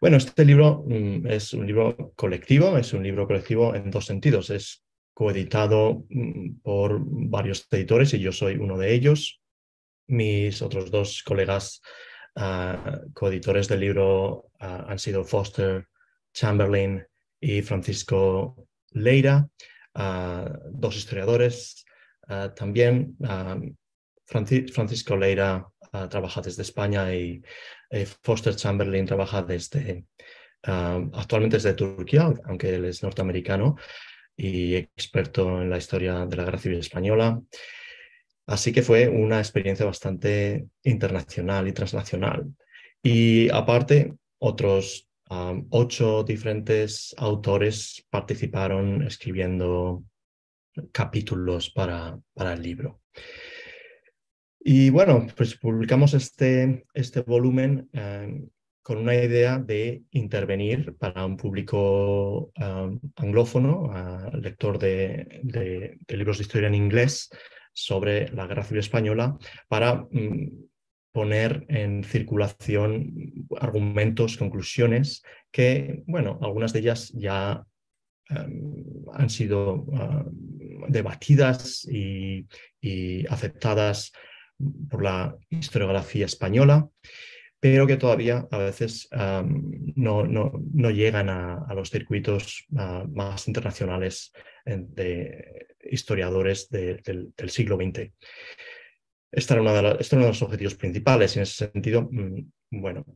[0.02, 4.50] Bueno, este libro mm, es un libro colectivo, es un libro colectivo en dos sentidos.
[4.50, 4.84] Es
[5.14, 9.40] coeditado mm, por varios editores y yo soy uno de ellos.
[10.08, 11.82] Mis otros dos colegas
[12.34, 15.86] ah, coeditores del libro ah, han sido Foster
[16.34, 17.06] Chamberlain
[17.40, 19.48] y Francisco Leira,
[19.94, 21.84] ah, dos historiadores.
[22.56, 23.16] también
[24.26, 25.68] Francisco Leira
[26.08, 27.42] trabaja desde España y
[27.92, 30.06] eh, Foster Chamberlain trabaja desde,
[30.64, 33.76] ah, actualmente desde Turquía, aunque él es norteamericano
[34.36, 37.40] y experto en la historia de la Guerra Civil Española.
[38.46, 42.46] Así que fue una experiencia bastante internacional y transnacional.
[43.02, 50.02] Y aparte, otros ah, ocho diferentes autores participaron escribiendo
[50.92, 53.02] capítulos para, para el libro.
[54.64, 58.44] Y bueno, pues publicamos este, este volumen eh,
[58.80, 63.90] con una idea de intervenir para un público eh, anglófono,
[64.34, 67.28] lector de, libros de historia en inglés
[67.72, 70.50] sobre la Guerra Civil Española, para mm,
[71.10, 73.12] poner en circulación
[73.58, 77.66] argumentos, conclusiones que, bueno, algunas de ellas ya
[78.28, 78.74] em,
[79.12, 79.86] han sido
[80.88, 82.46] debatidas y
[83.28, 84.12] aceptadas
[84.90, 86.88] por la historiografía española,
[87.60, 94.32] pero que todavía a veces no, no, llegan a, los circuitos más internacionales
[94.64, 98.10] de historiadores del, siglo XX.
[99.30, 103.06] Este era, este uno de los objetivos principales y en ese sentido, mm, bueno,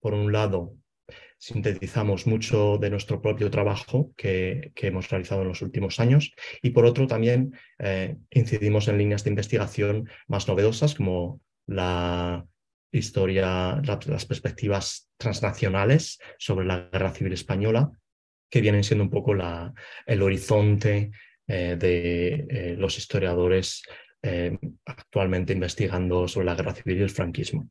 [0.00, 0.74] por un lado,
[1.38, 6.84] sintetizamos mucho de nuestro propio trabajo que, hemos realizado en los últimos años y por
[6.84, 12.44] otro también eh, incidimos en líneas de investigación más novedosas como la
[12.90, 17.90] historia, las perspectivas transnacionales sobre la guerra civil española,
[18.50, 19.74] que vienen siendo un poco la,
[20.06, 21.10] el horizonte
[21.46, 23.82] eh, de eh, los historiadores
[24.84, 27.70] actualmente investigando sobre la guerra civil y el franquismo.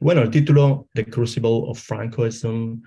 [0.00, 2.82] Bueno, el título The Crucible of Francoism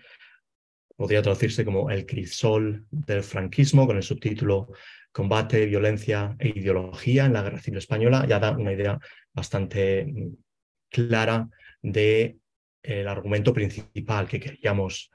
[0.95, 4.71] podría traducirse como El crisol del franquismo, con el subtítulo
[5.11, 8.25] Combate, violencia e ideología en la Guerra Civil Española.
[8.27, 8.99] Ya da una idea
[9.33, 10.35] bastante mm,
[10.89, 11.47] clara
[11.81, 12.39] del
[12.81, 15.11] el argumento principal que queríamos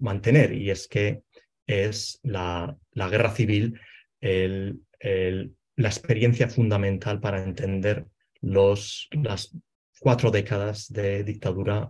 [0.00, 1.22] mantener, y es que
[1.66, 3.80] es la, la guerra civil
[4.22, 8.06] la experiencia fundamental para entender
[8.40, 9.56] los, las
[10.02, 11.88] cuatro décadas de dictadura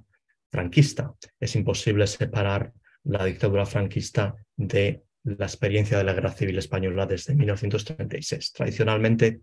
[0.50, 1.14] franquista.
[1.40, 2.72] Es imposible separar
[3.04, 8.52] la dictadura franquista de la experiencia de la guerra civil española desde 1936.
[8.52, 9.40] Tradicionalmente,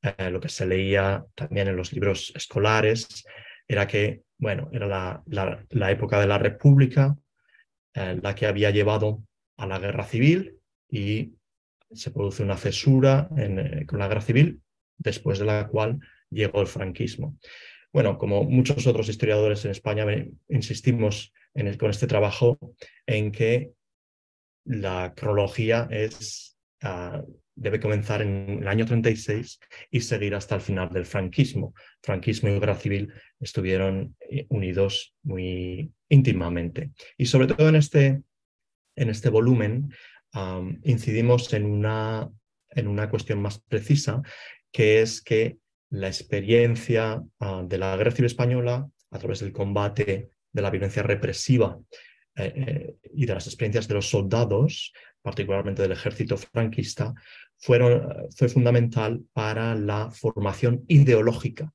[0.00, 3.24] eh, lo que se leía también en los libros escolares
[3.66, 7.16] era que, bueno, era la, la, época de la República
[7.94, 9.24] eh, la que había llevado
[9.56, 10.56] a la guerra civil
[10.88, 11.32] y
[11.90, 14.60] se produce una cesura eh, con la guerra civil,
[14.98, 15.98] después de la cual
[16.30, 17.38] llegó el franquismo.
[17.94, 20.04] Bueno, como muchos otros historiadores en España,
[20.48, 21.32] insistimos
[21.78, 22.58] con este trabajo
[23.06, 23.70] en que
[24.64, 25.88] la cronología
[26.82, 27.22] ah,
[27.54, 29.60] debe comenzar en el año 36
[29.92, 31.72] y seguir hasta el final del franquismo.
[32.02, 36.90] Franquismo y guerra civil estuvieron eh, unidos muy íntimamente.
[37.16, 38.22] Y sobre todo en este,
[38.96, 39.94] en este volumen
[40.82, 42.28] incidimos en una,
[42.70, 44.20] en una cuestión más precisa,
[44.72, 45.58] que es que
[45.94, 51.04] la experiencia ah, de la guerra civil española a través del combate de la violencia
[51.04, 51.78] represiva
[52.36, 57.14] eh, eh, y de las experiencias de los soldados, particularmente del ejército franquista,
[57.58, 61.72] fueron, fue fundamental para la formación ideológica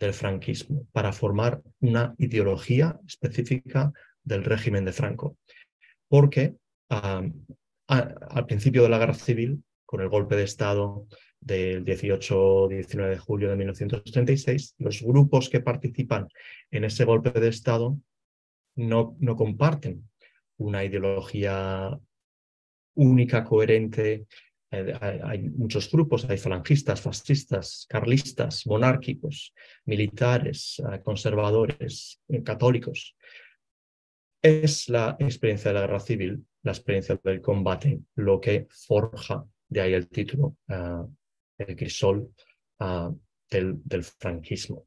[0.00, 3.92] del franquismo, para formar una ideología específica
[4.24, 5.36] del régimen de Franco.
[6.08, 6.56] Porque
[6.88, 11.06] al principio de la guerra civil, con el golpe de Estado
[11.40, 16.28] del 18-19 de julio de 1936, los grupos que participan
[16.70, 17.98] en ese golpe de Estado
[18.76, 20.08] no, no comparten
[20.58, 21.98] una ideología
[22.94, 24.26] única, coherente.
[24.70, 29.52] Eh, hay, muchos grupos, hay falangistas, fascistas, carlistas, monárquicos,
[29.86, 33.16] militares, eh, conservadores, eh, católicos.
[34.42, 39.80] Es la experiencia de la guerra civil, la experiencia del combate, lo que forja, de
[39.80, 40.56] ahí el título,
[41.60, 42.30] el crisol
[43.50, 44.86] del, del franquismo.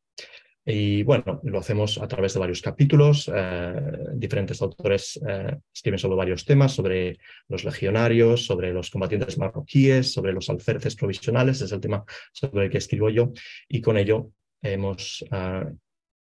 [0.66, 3.30] Y bueno, lo hacemos a través de varios capítulos.
[3.34, 3.74] Eh,
[4.14, 10.32] diferentes autores eh, escriben sobre varios temas, sobre los legionarios, sobre los combatientes marroquíes, sobre
[10.32, 13.34] los alférezes provisionales, es el tema sobre el que escribo yo.
[13.68, 14.32] Y con ello
[14.62, 15.66] hemos eh,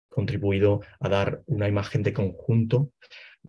[0.08, 2.92] contribuido a dar una imagen de conjunto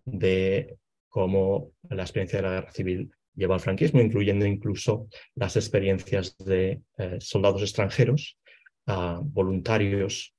[0.04, 0.78] de
[1.10, 6.82] cómo la experiencia de la guerra civil lleva al franquismo, incluyendo incluso las experiencias de
[7.20, 8.38] soldados extranjeros,
[8.86, 10.34] voluntarios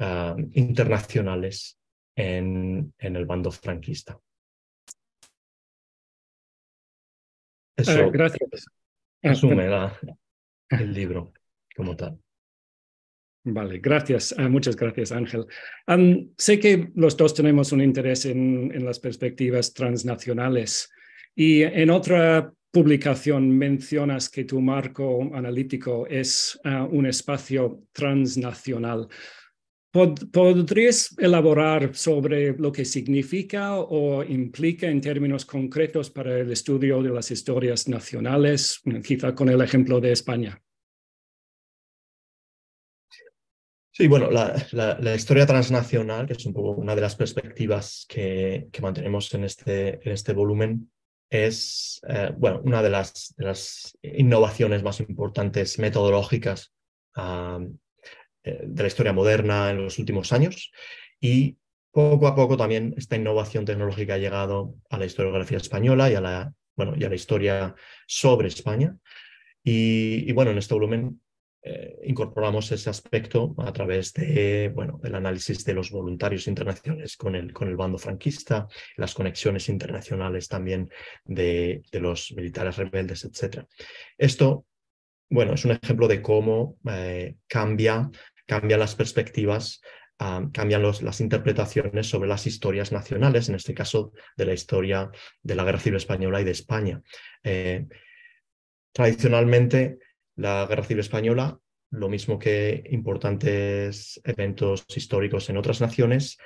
[0.00, 1.76] Ah, internacionales
[2.14, 4.16] en, en, el bando franquista.
[7.76, 8.66] Eso ah, gracias.
[9.24, 9.68] asume
[10.70, 11.32] el libro
[11.74, 12.16] como tal.
[13.42, 14.32] Vale, gracias.
[14.38, 15.46] Ah, muchas gracias, Ángel.
[16.36, 20.92] sé que los dos tenemos un interés en, en, las perspectivas transnacionales
[21.40, 26.58] y en otra publicación mencionas que tu marco analítico es
[26.90, 29.06] un espacio transnacional.
[29.92, 37.10] ¿Podrías elaborar sobre lo que significa o implica en términos concretos para el estudio de
[37.10, 40.60] las historias nacionales, quizá con el ejemplo de España?
[43.92, 49.32] Sí, bueno, la, historia transnacional, que es un poco una de las perspectivas que, mantenemos
[49.34, 50.90] en este, este volumen,
[51.30, 53.34] es eh, bueno, una de las,
[54.02, 56.72] innovaciones más importantes metodológicas
[57.16, 60.70] eh, de la historia moderna en los últimos años
[61.20, 61.58] y
[61.90, 66.20] poco a poco también esta innovación tecnológica ha llegado a la historiografía española y a
[66.20, 67.74] la, bueno, y a la historia
[68.06, 68.96] sobre España.
[69.64, 71.20] Y, bueno, en este volumen
[71.62, 77.34] eh, incorporamos ese aspecto a través de, bueno, el análisis de los voluntarios internacionales con
[77.34, 80.90] el, con el bando franquista, las conexiones internacionales también
[81.24, 83.64] de, de los militares rebeldes, etc.
[84.16, 84.66] Esto,
[85.30, 88.10] bueno, es un ejemplo de cómo eh, cambia
[88.48, 89.82] cambian las perspectivas,
[90.16, 95.10] cambian las interpretaciones sobre las historias nacionales, en este caso de la historia
[95.42, 97.00] de la Guerra Civil Española y de España.
[97.44, 97.86] Eh,
[98.92, 99.98] tradicionalmente,
[100.38, 101.58] la Guerra Civil Española,
[101.90, 106.38] lo mismo que importantes eventos históricos en otras naciones,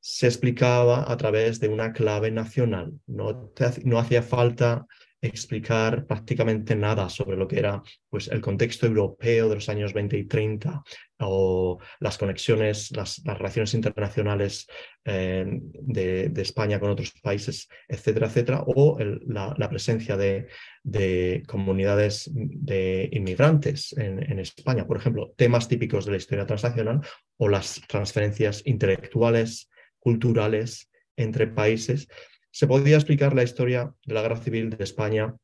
[0.00, 2.92] se explicaba a través de una clave nacional.
[3.06, 3.50] No,
[3.98, 4.86] hacía falta
[5.26, 10.18] explicar prácticamente nada sobre lo que era pues, el contexto europeo de los años 20
[10.18, 10.82] y 30
[11.20, 14.66] o las conexiones, las, relaciones internacionales
[15.04, 20.48] eh, de, España con otros países, etcétera, etcétera, o la, presencia de,
[20.82, 27.00] de, comunidades de inmigrantes en, en, España, por ejemplo, temas típicos de la historia transnacional
[27.38, 32.08] o las transferencias intelectuales, culturales entre países
[32.54, 35.34] se podía explicar la historia de la guerra civil de España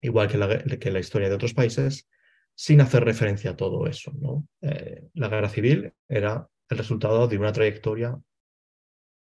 [0.00, 0.38] igual que
[0.90, 2.08] la, historia de otros países,
[2.54, 4.12] sin hacer referencia a todo eso.
[4.14, 4.46] ¿no?
[4.60, 8.16] Eh, la guerra civil era el resultado de una trayectoria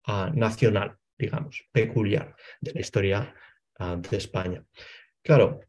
[0.06, 3.36] ah, nacional, digamos, peculiar de la historia
[3.80, 4.64] ah, de España.
[5.24, 5.62] Claro,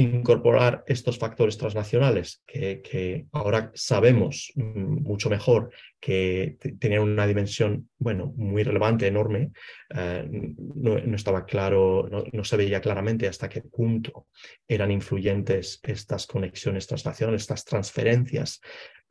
[0.00, 5.70] incorporar estos factores transnacionales que, ahora sabemos mm, mucho mejor
[6.00, 9.52] que tenían una dimensión, bueno, muy relevante, enorme,
[9.94, 14.26] eh, no, estaba claro, no, se veía claramente hasta qué punto
[14.66, 18.60] eran influyentes estas conexiones transnacionales, estas transferencias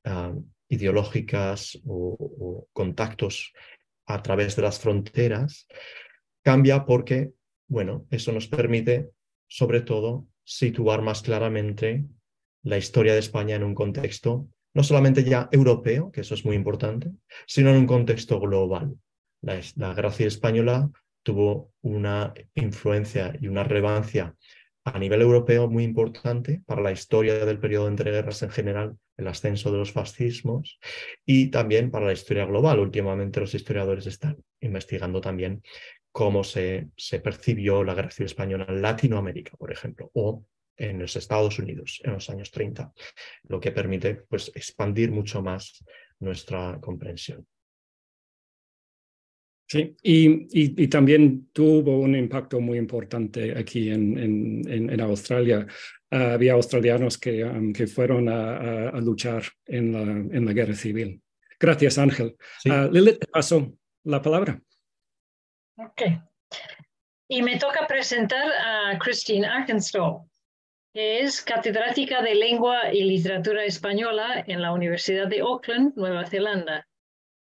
[0.05, 0.33] ah,
[0.67, 3.53] ideológicas o contactos
[4.07, 5.67] a través de las fronteras,
[6.43, 7.31] cambia porque,
[7.67, 9.09] bueno, eso nos permite
[9.47, 12.05] sobre todo situar más claramente
[12.63, 16.55] la historia de España en un contexto no solamente ya europeo, que eso es muy
[16.55, 17.11] importante,
[17.45, 18.95] sino en un contexto global.
[19.41, 20.89] La, la Civil Española
[21.23, 24.35] tuvo una influencia y una relevancia
[24.85, 29.27] a nivel europeo muy importante para la historia del periodo entre guerras en general, el
[29.27, 30.79] ascenso de los fascismos
[31.25, 32.79] y también para la historia global.
[32.79, 35.61] Últimamente los historiadores están investigando también
[36.11, 40.45] cómo se, se percibió la guerra civil española en Latinoamérica, por ejemplo, o
[40.77, 42.91] en los Estados Unidos en los años 30,
[43.43, 45.83] lo que permite pues, expandir mucho más
[46.19, 47.45] nuestra comprensión.
[49.67, 55.67] Sí, y, y, también tuvo un impacto muy importante aquí en, en, en Australia.
[56.09, 61.21] había australianos que, um, que fueron a, a, luchar en la, en la guerra civil.
[61.59, 62.35] Gracias, Ángel.
[62.63, 62.71] Sí.
[62.71, 64.59] Uh, Lilith, te paso la palabra.
[65.81, 66.01] Ok.
[67.29, 70.29] Y me toca presentar a Christine Arkenstow,
[70.93, 76.85] que es catedrática de Lengua y Literatura Española en la Universidad de Auckland, Nueva Zelanda.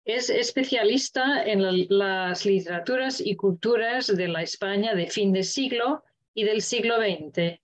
[0.05, 6.05] Es especialista en las literaturas y culturas de la España de fin de siglo
[6.35, 7.59] y del siglo XX,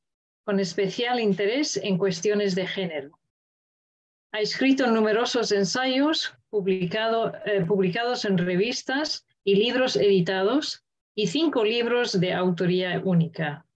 [0.44, 3.18] con especial interés en cuestiones de género.
[4.32, 6.34] Ha escrito numerosos ensayos
[6.66, 10.84] eh, publicados en revistas y libros editados
[11.14, 13.66] y cinco libros de autoría única.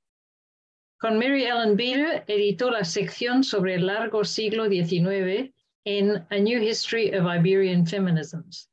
[0.98, 5.52] Con Mary Ellen Beater editó la sección sobre el largo siglo XIX
[5.84, 8.68] en A New History of Iberian Feminisms.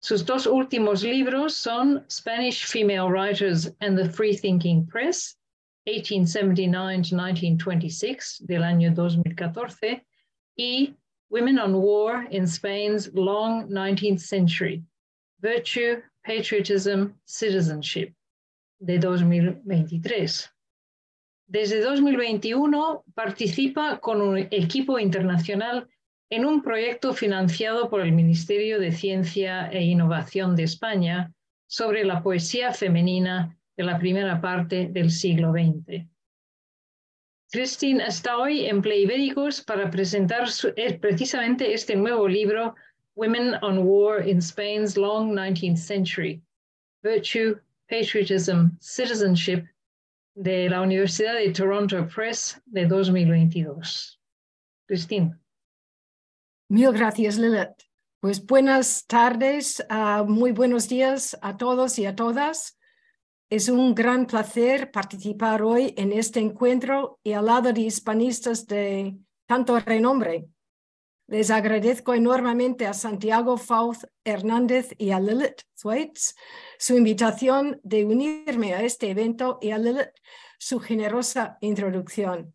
[0.00, 5.36] Sus dos últimos libros son Spanish Female Writers and the Free Thinking Press,
[5.88, 10.06] 1879-1926, del año 2014,
[10.56, 10.94] y
[11.28, 14.84] Women on War in Spain's Long 19th Century,
[15.38, 18.14] Virtue, Patriotism, Citizenship,
[18.78, 20.50] de 2023.
[21.48, 25.88] Desde 2021 participa con un equipo internacional
[26.30, 31.32] en un proyecto financiado por el Ministerio de Ciencia e Innovación de España
[31.68, 36.06] sobre la poesía femenina de la primera parte del siglo XX.
[37.52, 42.74] Christine está hoy en Ibéricos para presentar eh, precisamente este nuevo libro
[43.16, 46.42] Women on War in Spain's Long 19th Century,
[47.02, 47.56] Virtue,
[47.88, 49.64] Patriotism, Citizenship,
[50.36, 54.20] de la Universidad de Toronto Press de 2022.
[54.86, 55.38] Christine.
[56.68, 57.82] Mil gracias, Lilith.
[58.20, 62.78] Pues buenas tardes, uh, muy buenos días a todos y a todas.
[63.48, 69.16] Es un gran placer participar hoy en este encuentro y al lado de hispanistas de
[69.46, 70.48] tanto renombre.
[71.28, 76.36] Les agradezco enormemente a Santiago Fauz Hernández y a Lilith Thwaites
[76.78, 80.12] su invitación de unirme a este evento y a Lilith
[80.58, 82.54] su generosa introducción.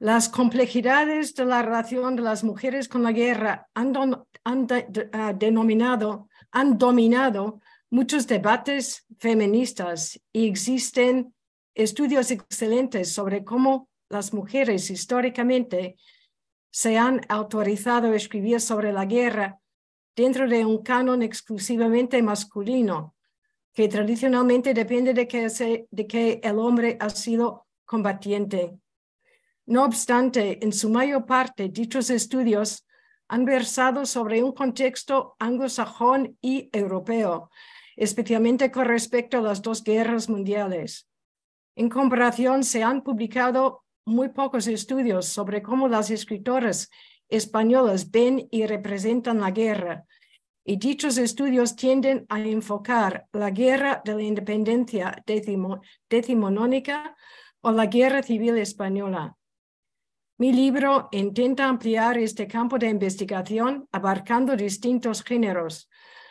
[0.00, 3.94] Las complejidades de la relación de las mujeres con la guerra han,
[5.12, 11.34] ah, denominado, han dominado muchos debates feministas y existen
[11.74, 15.96] estudios excelentes sobre cómo las mujeres históricamente
[16.70, 19.60] se han autorizado a escribir sobre la guerra
[20.14, 23.14] dentro de un canon exclusivamente masculino,
[23.72, 28.76] que tradicionalmente depende de que, de que el hombre ha sido combatiente.
[29.66, 32.86] No obstante, en su mayor parte, dichos estudios
[33.28, 37.50] han versado sobre un contexto anglosajón y europeo,
[37.96, 41.08] especialmente con respecto a las dos guerras mundiales.
[41.76, 46.90] En comparación, se han publicado muy pocos estudios sobre cómo las escritoras
[47.28, 50.04] españolas ven y representan la guerra,
[50.64, 55.24] y dichos estudios tienden a enfocar la guerra de la independencia
[56.08, 57.16] decimonónica
[57.60, 59.36] o la guerra civil española.
[60.38, 65.89] Mi libro intenta ampliar este campo de investigación abarcando distintos géneros,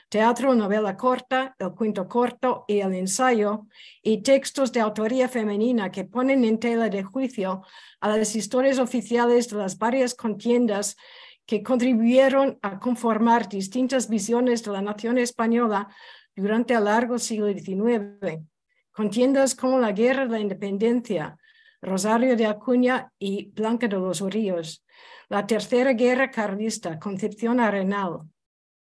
[0.10, 3.68] teatro, novela corta, el cuento corto y el ensayo,
[4.02, 7.64] y textos de autoría femenina que ponen en tela de juicio
[8.02, 10.98] a las historias oficiales de las varias contiendas
[11.46, 15.88] que contribuyeron a conformar distintas visiones de la nación española
[16.36, 18.44] durante el largo siglo XIX.
[18.92, 21.38] Contiendas como la Guerra de la Independencia,
[21.82, 24.84] Rosario de Acuña y Blanca de los Ríos,
[25.30, 28.22] la Tercera Guerra Carlista, Concepción Arenal,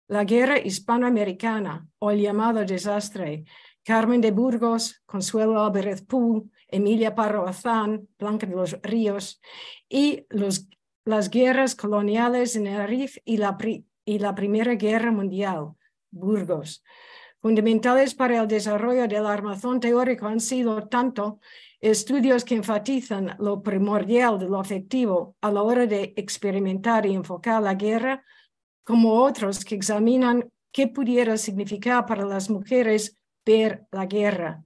[0.09, 3.45] la Guerra Hispanoamericana o el llamado desastre,
[3.83, 9.41] Carmen de Burgos, Consuelo Álvarez Pú, Emilia Parro Azán, Blanca de los Ríos,
[9.89, 10.27] y
[11.05, 13.57] las guerras coloniales en el Rif y la,
[14.05, 15.75] y la Primera Guerra Mundial,
[16.11, 16.83] Burgos.
[17.41, 21.41] Fundamentales para el desarrollo del armazón teórico han sido tanto
[21.79, 27.63] estudios que enfatizan lo primordial de lo afectivo a la hora de experimentar y enfocar
[27.63, 28.25] la guerra,
[28.85, 34.65] como otros que examinan qué pudiera significar para las mujeres ver la guerra.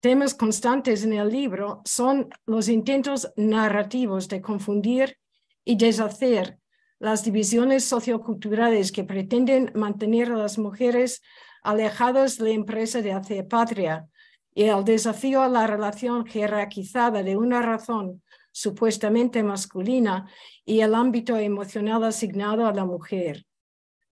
[0.00, 5.18] Temas constantes en el libro son los intentos narrativos de confundir
[5.64, 6.58] y deshacer
[6.98, 11.22] las divisiones socioculturales que pretenden mantener a las mujeres
[11.62, 14.08] alejadas de la empresa de hacer patria,
[14.54, 18.22] y el desafío a la relación jerarquizada de una razón
[18.52, 20.30] supuestamente masculina
[20.66, 23.46] y el ámbito emocional asignado a la mujer.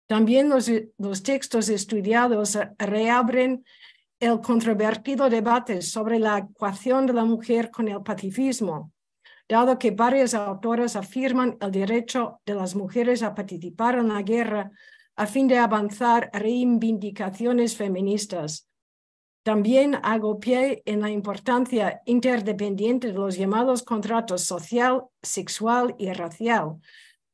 [0.07, 3.65] También los, textos estudiados reabren
[4.21, 8.93] el controvertido debate sobre la ecuación de la mujer con el pacifismo,
[9.49, 14.71] dado que varias autoras afirman el derecho de las mujeres a participar en la guerra
[15.17, 18.69] a fin de avanzar reivindicaciones feministas,
[19.45, 26.80] también hago pie en la importancia interdependiente de los llamados contratos social, sexual y racial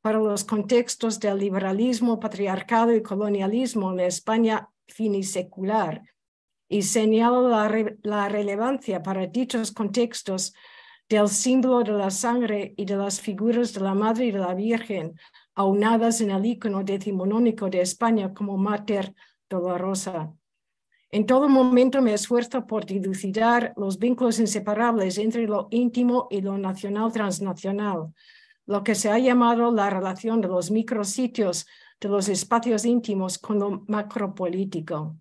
[0.01, 6.03] para los contextos del liberalismo, patriarcado y colonialismo en la España finisecular
[6.67, 10.53] y señalo la, relevancia para dichos contextos
[11.07, 14.53] del símbolo de la sangre y de las figuras de la Madre y de la
[14.53, 15.13] Virgen,
[15.55, 19.13] aunadas en el icono decimonónico de España como Mater
[19.49, 20.33] Dolorosa.
[21.13, 26.57] En todo momento me esfuerzo por dilucidar los vínculos inseparables entre lo íntimo y lo
[26.57, 28.13] nacional transnacional,
[28.65, 31.67] lo que se ha llamado la relación de los micrositios
[31.99, 35.17] de los espacios íntimos con lo macropolítico.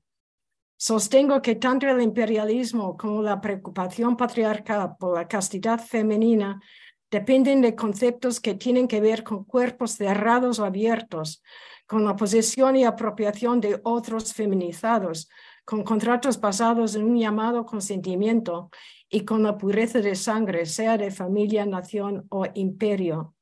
[0.76, 6.62] Sostengo que tanto el imperialismo como la preocupación patriarcal por la castidad femenina
[7.10, 11.42] dependen de conceptos que tienen que ver con cuerpos cerrados o abiertos,
[11.86, 15.28] con la posesión y apropiación de otros feminizados,
[15.70, 18.70] con contratos basados en un llamado consentimiento
[19.08, 23.36] y con la pureza de sangre, sea de familia, nación o imperio.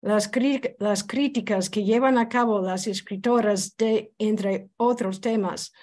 [0.00, 0.30] Las,
[0.78, 5.74] las críticas que llevan a cabo las escritoras de, entre otros temas,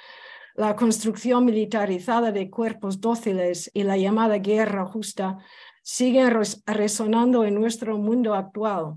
[0.55, 5.37] la construcción militarizada de cuerpos dóciles y la llamada guerra justa,
[5.83, 8.95] siguen resonando en nuestro mundo actual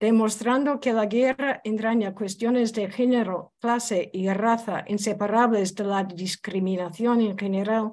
[0.00, 7.20] demostrando que la guerra entraña cuestiones de género, clase y raza inseparables de la discriminación
[7.20, 7.92] en general,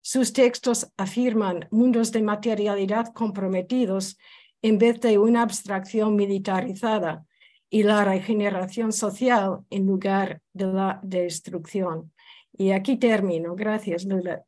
[0.00, 4.18] sus textos afirman mundos de materialidad comprometidos
[4.60, 7.24] en vez de una abstracción militarizada
[7.70, 12.12] y la regeneración social en lugar de la destrucción.
[12.52, 13.54] Y aquí termino.
[13.54, 14.44] Gracias, Lula.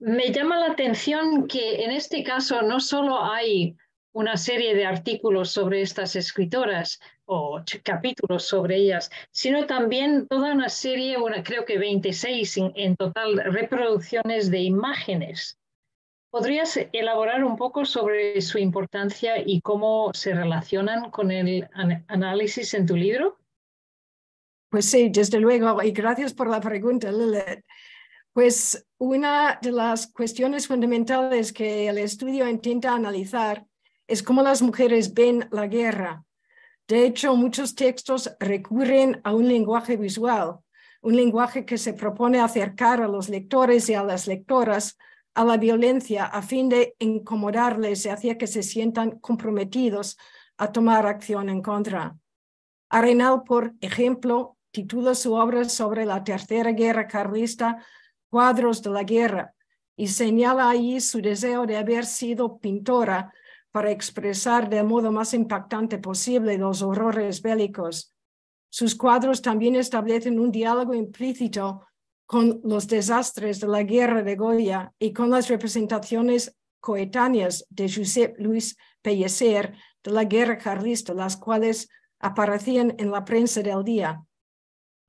[0.00, 3.76] Me llama la atención que en este caso no solo hay
[4.12, 10.70] una serie de artículos sobre estas escritoras o capítulos sobre ellas, sino también toda una
[10.70, 15.58] serie, una, creo que 26 en, total, reproducciones de imágenes.
[16.30, 21.68] ¿Podrías elaborar un poco sobre su importancia y cómo se relacionan con el
[22.08, 23.38] análisis en tu libro?
[24.70, 27.64] Pues sí, desde luego, y gracias por la pregunta, Lilith.
[28.32, 33.66] Pues una de las cuestiones fundamentales que el estudio intenta analizar
[34.06, 36.24] es cómo las mujeres ven la guerra.
[36.86, 40.58] De hecho, muchos textos recurren a un lenguaje visual,
[41.02, 44.96] un lenguaje que se propone acercar a los lectores y a las lectoras
[45.34, 50.18] a la violencia a fin de incomodarles y hacer que se sientan comprometidos
[50.58, 52.16] a tomar acción en contra.
[52.90, 57.84] Arenal, por ejemplo, titula su obra sobre la Tercera Guerra Carlista
[58.30, 59.54] cuadros de la guerra
[59.96, 63.32] y señala allí su deseo de haber sido pintora
[63.70, 68.14] para expresar del modo más impactante posible los horrores bélicos.
[68.70, 71.86] Sus cuadros también establecen un diálogo implícito
[72.24, 78.38] con los desastres de la guerra de Goya y con las representaciones coetáneas de Josep
[78.38, 81.88] Luis Pellecer de la guerra carlista, las cuales
[82.20, 84.22] aparecían en la prensa del día.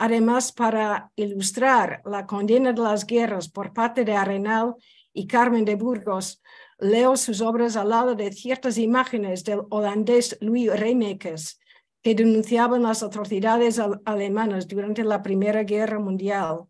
[0.04, 4.74] Además, para ilustrar la condena de las guerras por parte de Arenal
[5.14, 6.42] y Carmen de Burgos,
[6.80, 11.60] leo sus obras al lado de ciertas imágenes del holandés Louis Remakes,
[12.02, 16.62] que denunciaban las atrocidades alemanas durante la Primera Guerra Mundial.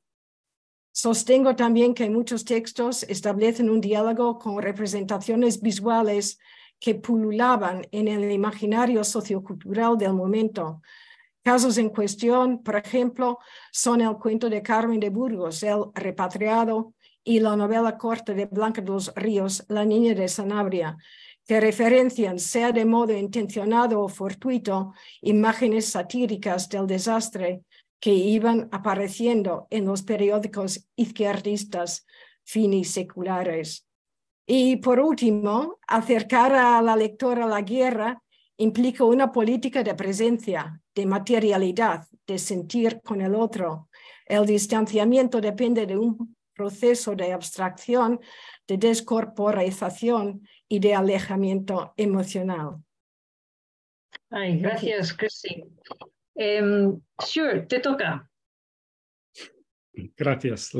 [0.92, 6.38] Sostengo también que muchos textos establecen un diálogo con representaciones visuales
[6.82, 10.82] que pululaban en el imaginario sociocultural del momento.
[11.44, 13.40] Casos en cuestión, por ejemplo,
[13.72, 18.82] son el cuento de Carmen de Burgos, El repatriado, y la novela corta de Blanca
[18.82, 20.98] de los Ríos, La niña de Sanabria,
[21.46, 27.64] que referencian, sea de modo intencionado o fortuito, imágenes satíricas del desastre
[28.00, 32.06] que iban apareciendo en los periódicos izquierdistas
[32.44, 33.86] finiseculares.
[34.48, 38.22] Y por último, acercar a la lectora a la guerra
[38.58, 43.90] implica una política de presencia, de materialidad, de sentir con el otro.
[44.26, 48.20] El distanciamiento depende de un proceso de abstracción,
[48.68, 52.84] de descorporalización y de alejamiento emocional.
[54.30, 55.64] Ay, gracias, Cristi.
[56.34, 58.30] Um, sure, te toca.
[59.94, 60.72] Gracias,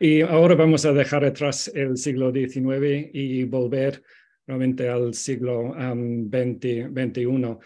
[0.00, 4.02] Y ahora vamos a dejar atrás el siglo XIX y volver
[4.46, 7.58] nuevamente al siglo XXI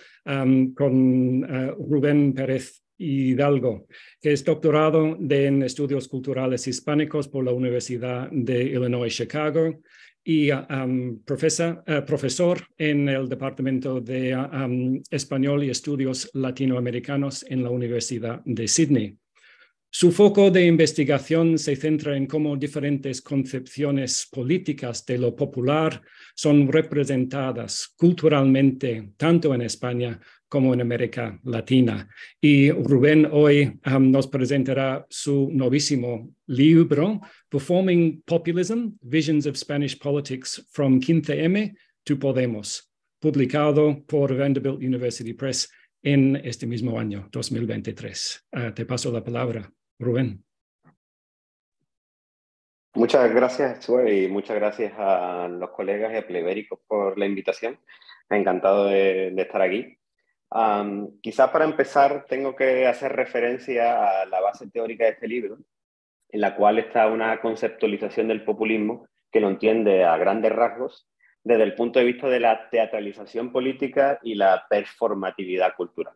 [0.74, 3.86] con uh, Rubén Pérez Hidalgo,
[4.20, 9.80] que es doctorado en estudios culturales hispánicos por la Universidad de Illinois Chicago
[10.24, 14.36] y um, profesor, en el Departamento de
[15.10, 19.16] Español y Estudios Latinoamericanos en la Universidad de Sydney.
[19.98, 26.02] Su foco de investigación se centra en cómo diferentes concepciones políticas de lo popular
[26.34, 30.20] son representadas culturalmente tanto en España
[30.50, 32.10] como en América Latina.
[32.38, 40.62] Y Rubén hoy um, nos presentará su novísimo libro, Performing Populism, Visions of Spanish Politics
[40.72, 41.74] from 15M
[42.04, 45.70] to Podemos, publicado por Vanderbilt University Press
[46.02, 48.44] en este mismo año, 2023.
[48.52, 50.42] Uh, te paso la palabra, Rubén.
[52.94, 57.78] Muchas gracias, y muchas gracias a los colegas y a Plebéricos por la invitación.
[58.30, 59.98] Encantado de, de estar aquí.
[60.50, 65.58] Um, quizás para empezar tengo que hacer referencia a la base teórica de este libro,
[66.30, 71.08] en la cual está una conceptualización del populismo que lo entiende a grandes rasgos
[71.44, 76.14] desde el punto de vista de la teatralización política y la performatividad cultural.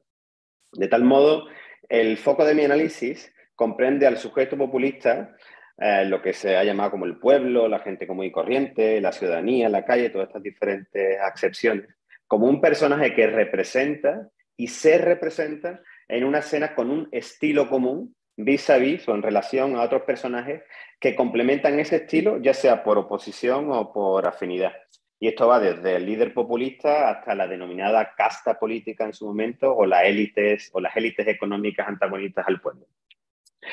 [0.72, 1.47] De tal modo,
[1.89, 5.37] el foco de mi análisis comprende al sujeto populista,
[5.77, 9.13] eh, lo que se ha llamado como el pueblo, la gente común y corriente, la
[9.13, 11.95] ciudadanía, la calle, todas estas diferentes acepciones,
[12.27, 18.17] como un personaje que representa y se representa en una escena con un estilo común
[18.35, 20.63] vis a vis o en relación a otros personajes
[20.99, 24.73] que complementan ese estilo, ya sea por oposición o por afinidad.
[25.19, 29.77] Y esto va desde el líder populista hasta la denominada casta política en su momento
[29.77, 32.87] o las élites o las élites económicas antagonistas al pueblo.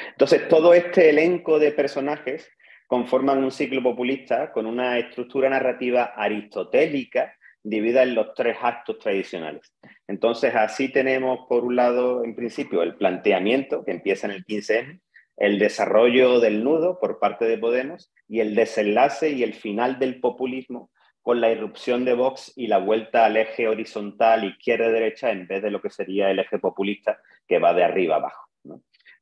[0.09, 2.49] Entonces, todo este elenco de personajes
[2.87, 7.33] conforman un ciclo populista con una estructura narrativa aristotélica
[7.63, 9.73] dividida en los tres actos tradicionales.
[10.07, 15.01] Entonces, así tenemos, por un lado, en principio, el planteamiento, que empieza en el 15M,
[15.37, 20.19] el desarrollo del nudo por parte de Podemos y el desenlace y el final del
[20.19, 20.89] populismo
[21.21, 25.71] con la irrupción de Vox y la vuelta al eje horizontal izquierda-derecha en vez de
[25.71, 28.46] lo que sería el eje populista que va de arriba abajo.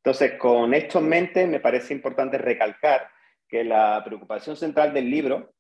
[0.05, 3.09] Entonces, con esto en mente, me parece importante recalcar
[3.49, 5.55] que la preocupación central del libro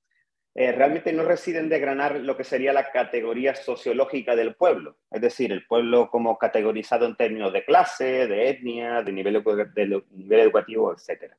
[0.53, 5.21] eh, realmente no reside en desgranar lo que sería la categoría sociológica del pueblo, es
[5.21, 9.43] decir, el pueblo como categorizado en términos de clase, de etnia, de nivel,
[9.73, 11.33] de nivel educativo, etc.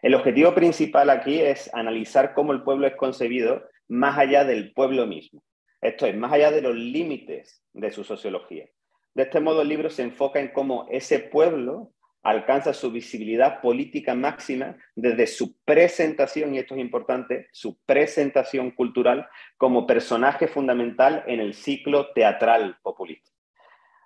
[0.00, 5.06] El objetivo principal aquí es analizar cómo el pueblo es concebido más allá del pueblo
[5.06, 5.42] mismo,
[5.82, 8.64] esto es, más allá de los límites de su sociología.
[9.12, 11.92] De este modo, el libro se enfoca en cómo ese pueblo
[12.22, 19.28] alcanza su visibilidad política máxima desde su presentación, y esto es importante, su presentación cultural
[19.56, 23.30] como personaje fundamental en el ciclo teatral populista.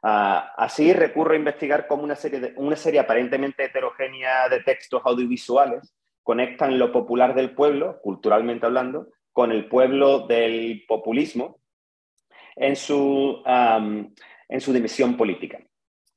[0.02, 5.94] Ah, así recurro a investigar cómo una serie, una serie aparentemente heterogénea de textos audiovisuales
[6.22, 11.58] conectan lo popular del pueblo, culturalmente hablando, con el pueblo del populismo
[12.56, 15.58] en su, en su dimensión política.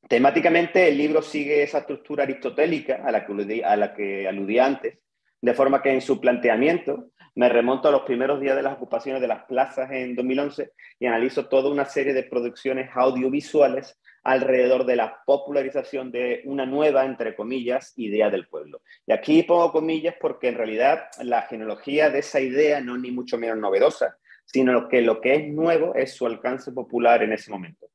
[0.07, 4.99] Temáticamente, el libro sigue esa estructura aristotélica a la que, aludí antes,
[5.41, 9.21] de forma que en su planteamiento me remonto a los primeros días de las ocupaciones
[9.21, 14.95] de las plazas en 2011 y analizo toda una serie de producciones audiovisuales alrededor de
[14.95, 18.81] la popularización de una nueva, entre comillas, idea del pueblo.
[19.05, 23.11] Y aquí pongo comillas porque en realidad la genealogía de esa idea no es ni
[23.11, 27.51] mucho menos novedosa, sino que lo que es nuevo es su alcance popular en ese
[27.51, 27.87] momento.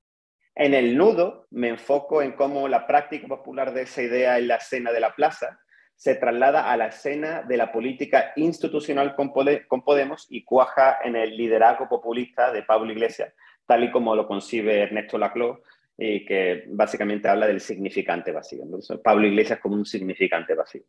[0.55, 4.57] En el nudo me enfoco en cómo la práctica popular de esa idea en la
[4.57, 5.61] escena de la plaza
[5.97, 11.37] se traslada a la escena de la política institucional con, Podemos y cuaja en el
[11.37, 13.33] liderazgo populista de Pablo Iglesias,
[13.67, 15.63] tal y como lo concibe Ernesto Laclau
[15.97, 18.65] y que básicamente habla del significante vacío.
[19.03, 20.83] Pablo Iglesias como un significante vacío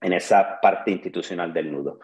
[0.00, 2.00] en esa parte institucional del nudo.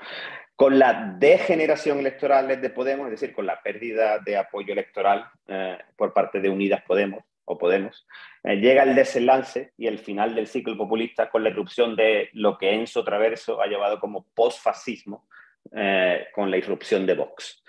[0.62, 5.76] Con la degeneración electoral de Podemos, es decir, con la pérdida de apoyo electoral eh,
[5.96, 8.06] por parte de Unidas Podemos o Podemos,
[8.44, 12.58] eh, llega el desenlace y el final del ciclo populista con la irrupción de lo
[12.58, 15.26] que Enzo Traverso ha llevado como posfascismo
[15.72, 17.64] eh, con la irrupción de Vox.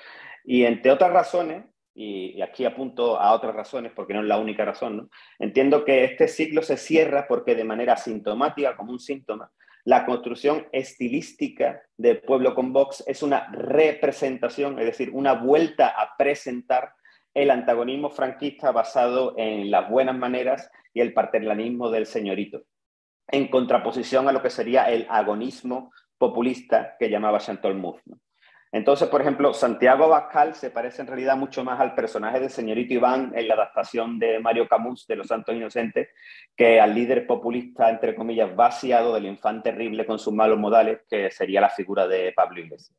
[0.45, 1.63] Y entre otras razones,
[1.95, 6.27] y, aquí apunto a otras razones porque no es la única razón, entiendo que este
[6.27, 9.51] ciclo se cierra porque de manera sintomática, como un síntoma,
[9.85, 16.15] la construcción estilística de Pueblo con Vox es una representación, es decir, una vuelta a
[16.17, 16.93] presentar
[17.33, 22.61] el antagonismo franquista basado en las buenas maneras y el paternalismo del señorito,
[23.27, 28.11] en contraposición a lo que sería el agonismo populista que llamaba Chantal Mouffe.
[28.73, 32.95] Entonces, por ejemplo, Santiago Bascal se parece en realidad mucho más al personaje del señorito
[32.95, 36.09] Iván en la adaptación de Mario Camus de Los Santos Inocentes
[36.57, 41.29] que al líder populista, entre comillas, vaciado del infante terrible con sus malos modales, que
[41.29, 42.97] sería la figura de Pablo Iglesias.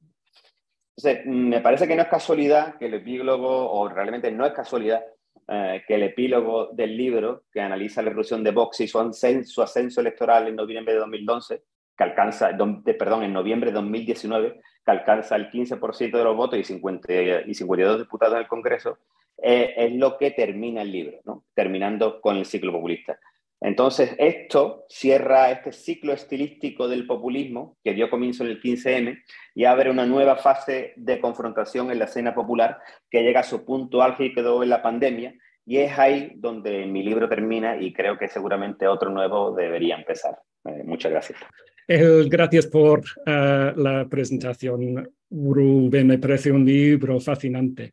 [0.96, 5.04] Entonces, me parece que no es casualidad que el epílogo, o realmente no es casualidad,
[5.48, 10.00] eh, que el epílogo del libro que analiza la erupción de Vox y su ascenso,
[10.00, 11.62] electoral en noviembre de 2011,
[11.96, 16.58] que alcanza, de, perdón, en noviembre de 2019, que alcanza el 15% de los votos
[16.58, 18.98] y, 50, y 52 diputados en el Congreso,
[19.42, 21.44] eh, es lo que termina el libro, ¿no?
[21.54, 23.18] terminando con el ciclo populista.
[23.60, 29.22] Entonces, esto cierra este ciclo estilístico del populismo que dio comienzo en el 15M
[29.54, 32.78] y abre una nueva fase de confrontación en la escena popular
[33.10, 37.26] que llega a su punto álgido en la pandemia y es ahí donde mi libro
[37.26, 40.38] termina y creo que seguramente otro nuevo debería empezar.
[40.66, 41.38] Eh, muchas gracias.
[41.86, 46.06] Gracias por eh, la presentación, Rubén.
[46.06, 47.92] Me parece un libro fascinante.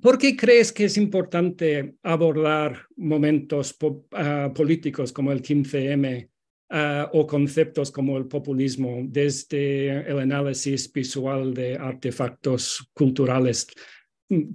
[0.00, 3.76] ¿Por qué crees que es importante abordar momentos
[4.12, 6.28] ah, políticos como el 15M
[6.70, 13.68] ah, o conceptos como el populismo desde el análisis visual de artefactos culturales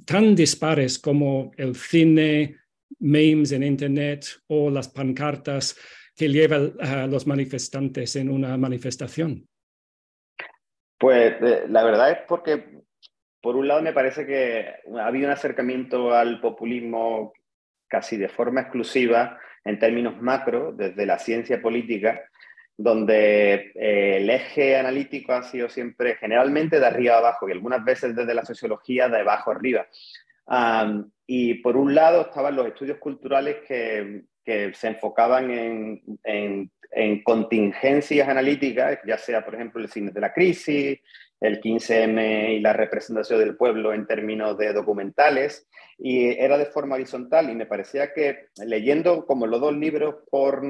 [0.05, 2.57] tan dispares como el cine,
[2.99, 5.76] memes en Internet o las pancartas
[6.20, 9.47] que llevan a los manifestantes en una manifestación?
[10.99, 12.80] Pues eh, la verdad es porque
[13.41, 14.67] por un lado, me parece que
[14.97, 17.34] ha habido un acercamiento al populismo
[17.88, 22.22] casi de forma exclusiva en términos macro, desde la ciencia política,
[22.78, 27.84] donde eh, el eje analítico ha sido siempre generalmente de arriba a abajo y algunas
[27.84, 29.88] veces desde la sociología de abajo arriba.
[31.28, 34.24] y por un lado estaban los estudios culturales que,
[34.74, 41.00] se enfocaban en, en, contingencias analíticas, ya sea, por ejemplo, el cine de la crisis,
[41.39, 46.95] el 15M y la representación del pueblo en términos de documentales, y era de forma
[46.95, 50.62] horizontal, y me parecía que leyendo como los dos libros por,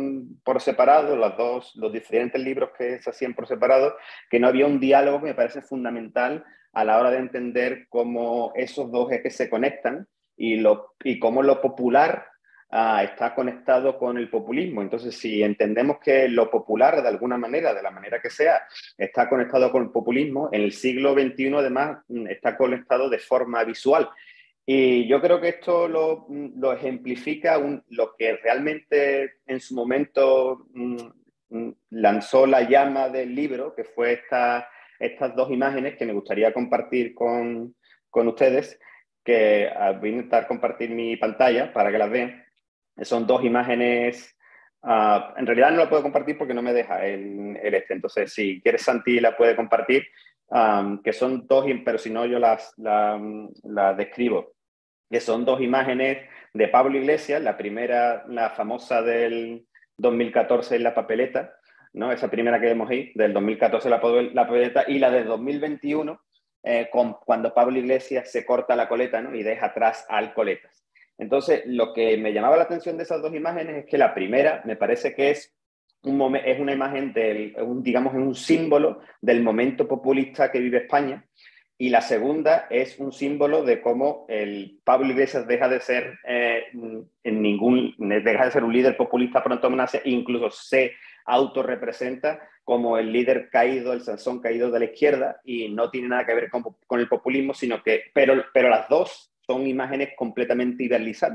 [0.44, 3.96] por separado, los dos, los diferentes libros que se hacían por separado,
[4.30, 8.52] que no había un diálogo que me parece fundamental a la hora de entender cómo
[8.56, 10.08] esos dos ejes se conectan
[10.38, 12.29] y, lo, y cómo lo popular
[12.72, 14.84] Ah, está conectado con el populismo.
[14.84, 18.62] Entonces, si entendemos que lo popular, de alguna manera, de la manera que sea,
[18.96, 23.64] está conectado con el populismo, en el siglo XXI, además, mm, está conectado de forma
[23.64, 24.08] visual.
[24.68, 27.60] Y yo creo que esto lo, mm, ejemplifica
[27.90, 34.70] lo que realmente en su momento mm, lanzó la llama del libro, que fue esta,
[35.00, 37.76] estas dos imágenes que me gustaría compartir con,
[38.12, 38.80] con ustedes,
[39.24, 42.49] que voy a intentar compartir mi pantalla para que las vean.
[43.02, 44.36] Son dos imágenes.
[44.82, 47.94] Ah, en realidad no la puedo compartir porque no me deja el, este.
[47.94, 50.08] Entonces, si quieres, Santi la puede compartir,
[51.04, 54.54] que son dos, pero si no, yo las, las, describo.
[55.10, 59.66] Que son dos imágenes de Pablo Iglesias, la primera, la famosa del
[59.98, 61.56] 2014 en la papeleta,
[61.94, 62.12] ¿no?
[62.12, 64.02] esa primera que vemos ahí, del 2014 la,
[64.34, 66.20] la papeleta, y la del 2021,
[66.64, 69.34] eh, con, cuando Pablo Iglesias se corta la coleta ¿no?
[69.34, 70.86] y deja atrás al coletas.
[71.20, 74.62] Entonces, lo que me llamaba la atención de esas dos imágenes es que la primera
[74.66, 75.54] me parece que es
[76.04, 81.26] un es una imagen del, un, digamos, un símbolo del momento populista que vive España.
[81.78, 86.64] Y la segunda es un símbolo de cómo el Pablo Iglesias deja de ser eh,
[86.74, 90.94] en ningún, deja de ser un líder populista pronto nace, incluso se
[91.26, 96.26] autorrepresenta como el líder caído, el Sansón caído de la izquierda, y no tiene nada
[96.26, 100.88] que ver con, con el populismo, sino que, pero, pero las dos son imágenes completamente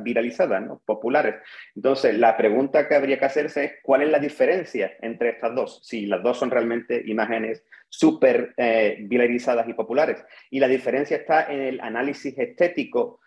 [0.05, 1.35] viralizadas, populares.
[1.75, 5.81] Entonces, la pregunta que habría que hacerse es cuál es la diferencia entre estas dos,
[5.83, 10.25] si las dos son realmente imágenes súper eh, viralizadas y populares.
[10.49, 13.19] Y la diferencia está en el análisis estético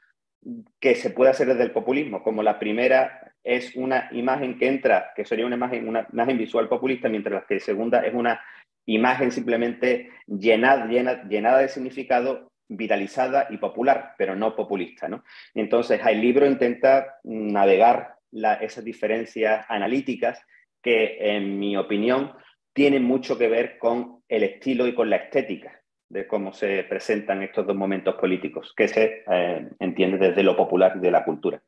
[0.79, 5.11] que se puede hacer desde el populismo, como la primera es una imagen que entra,
[5.17, 8.39] que sería una imagen, una imagen visual populista, mientras que la segunda es una
[8.85, 15.07] imagen simplemente llenada, llena, llenada de significado viralizada y popular, pero no populista.
[15.07, 15.23] ¿no?
[15.53, 18.15] Entonces, el libro intenta navegar
[18.61, 20.41] esas diferencias analíticas
[20.81, 22.33] que, en mi opinión,
[22.73, 27.43] tienen mucho que ver con el estilo y con la estética de cómo se presentan
[27.43, 31.61] estos dos momentos políticos, que se eh, entiende desde lo popular y de la cultura.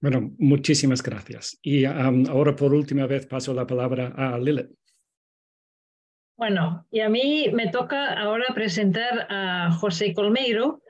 [0.00, 1.60] Bueno, muchísimas gracias.
[1.62, 4.70] Y ahora por última vez paso la palabra a Lilith.
[6.42, 10.82] Bueno, y a mí me toca ahora presentar a José Colmeiro,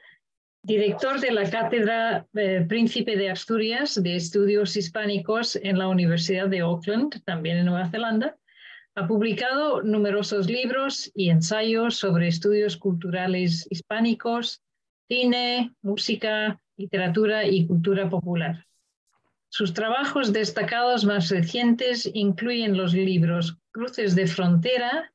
[0.62, 6.60] director de la Cátedra eh, Príncipe de Asturias de Estudios Hispánicos en la Universidad de
[6.60, 8.34] Auckland, también en Nueva Zelanda.
[8.94, 14.62] Ha publicado numerosos libros y ensayos sobre estudios culturales hispánicos,
[15.06, 18.64] cine, música, literatura y cultura popular.
[19.50, 25.11] Sus trabajos destacados más recientes incluyen los libros Cruces de Frontera,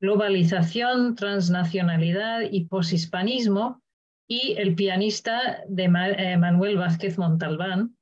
[0.00, 3.82] globalización, transnacionalidad y poshispanismo,
[4.28, 7.96] y el pianista de eh, Manuel Vázquez Montalbán,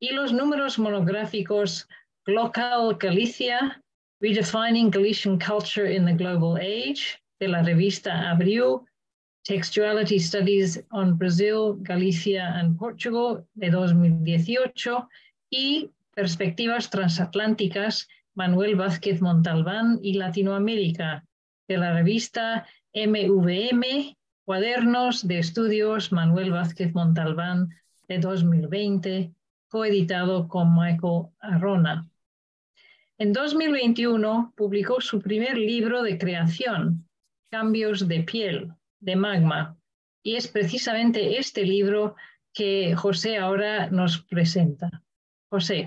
[0.00, 1.88] y los números monográficos
[2.26, 3.82] Local Galicia,
[4.20, 8.80] Redefining Galician Culture in the Global Age, de la revista Abril,
[9.44, 15.08] Textuality Studies on Brazil, Galicia and Portugal, de 2018,
[15.50, 21.24] y Perspectivas Transatlánticas, Manuel Vázquez Montalbán y Latinoamérica,
[21.72, 24.14] de la revista MVM,
[24.44, 27.70] Cuadernos de Estudios Manuel Vázquez Montalbán
[28.08, 29.32] de 2020,
[29.70, 32.06] coeditado con Michael Arrona.
[33.16, 37.08] En 2021 publicó su primer libro de creación,
[37.50, 39.78] Cambios de piel, de Magma,
[40.22, 42.16] y es precisamente este libro
[42.52, 45.02] que José ahora nos presenta.
[45.48, 45.86] José.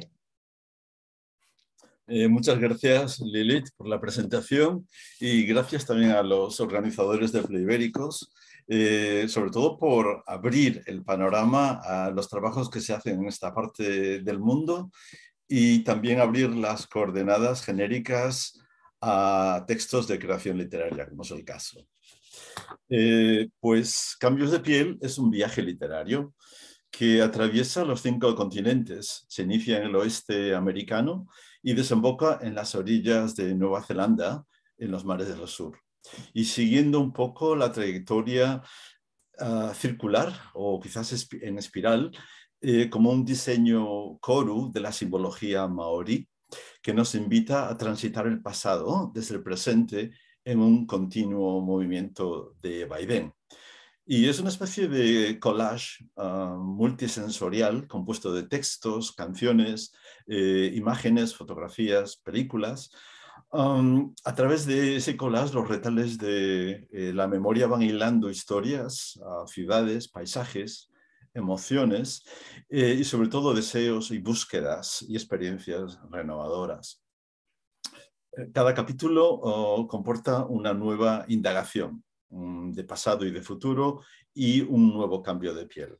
[2.08, 4.88] Eh, muchas gracias, Lilith, por la presentación
[5.20, 8.32] y gracias también a los organizadores de Playbéricos,
[8.68, 13.56] eh, sobre todo por abrir el panorama a los trabajos que se hacen en esta
[13.56, 14.92] parte del mundo
[15.48, 18.60] y también abrir las coordenadas genéricas
[19.02, 21.88] a textos de creación literaria, como es el caso.
[22.88, 26.36] Eh, pues Cambios de piel es un viaje literario
[26.92, 29.26] que atraviesa los cinco continentes.
[29.28, 31.28] Se inicia en el oeste americano
[31.66, 34.46] y desemboca en las orillas de Nueva Zelanda,
[34.78, 35.80] en los mares del sur.
[36.32, 38.62] Y siguiendo un poco la trayectoria
[39.40, 42.12] ah, circular o quizás en espiral,
[42.62, 46.30] eh, como un diseño koru de la simbología maori,
[46.84, 50.12] que nos invita a transitar el pasado desde el presente
[50.44, 53.34] en un continuo movimiento de vaivén.
[54.08, 59.94] Y es una especie de collage ah, multisensorial compuesto de textos, canciones,
[60.28, 62.92] eh, imágenes, fotografías, películas.
[63.52, 70.08] a través de ese collage los retales de eh, la memoria van hilando historias, ciudades,
[70.08, 70.92] paisajes,
[71.34, 72.24] emociones
[72.70, 77.02] eh, y sobre todo deseos y búsquedas y experiencias renovadoras.
[78.54, 82.04] Cada capítulo oh, comporta una nueva indagación
[82.74, 84.02] de pasado y de futuro
[84.34, 85.98] y un nuevo cambio de piel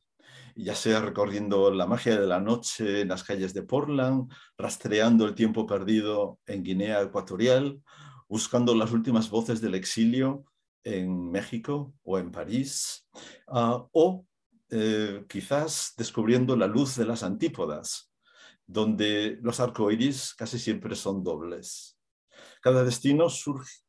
[0.56, 5.34] ya sea recorriendo la magia de la noche en las calles de Portland, rastreando el
[5.34, 7.82] tiempo perdido en Guinea Ecuatorial,
[8.26, 10.44] buscando las últimas voces del exilio
[10.82, 13.06] en México o en París,
[13.48, 14.24] ah, o
[14.70, 18.10] eh, quizás descubriendo la luz de las antípodas,
[18.66, 21.98] donde los arcoíris casi siempre son dobles.
[22.62, 23.28] Cada destino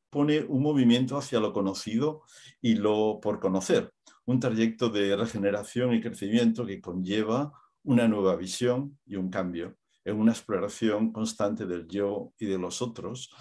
[0.08, 2.24] supone un movimiento hacia lo conocido
[2.62, 3.92] y lo por conocer,
[4.26, 7.52] un trayecto de regeneración y crecimiento que conlleva
[7.84, 12.82] una nueva visión y un cambio, en una exploración constante del yo y de los
[12.82, 13.32] otros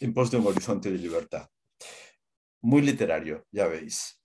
[0.00, 1.48] en pos de un horizonte de libertad.
[2.60, 4.20] Muy literario, ya veis.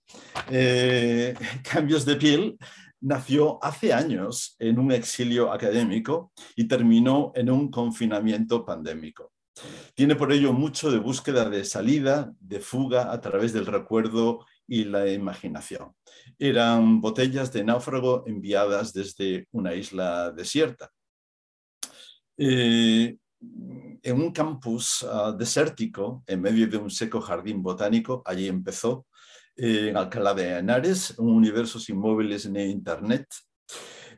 [0.50, 1.34] Eh,
[1.72, 2.58] cambios de piel
[3.00, 9.32] nació hace años en un exilio académico y terminó en un confinamiento pandémico.
[9.94, 14.84] Tiene por ello mucho de búsqueda de salida, de fuga a través del recuerdo y
[14.84, 15.94] la imaginación.
[16.38, 20.90] Eran botellas de náufrago enviadas desde una isla desierta.
[22.36, 23.16] Eh,
[24.02, 29.06] en un campus ah, desértico, en medio de un seco jardín botánico, allí empezó,
[29.56, 33.26] eh, en Alcalá de Henares, un universos inmóviles en Internet.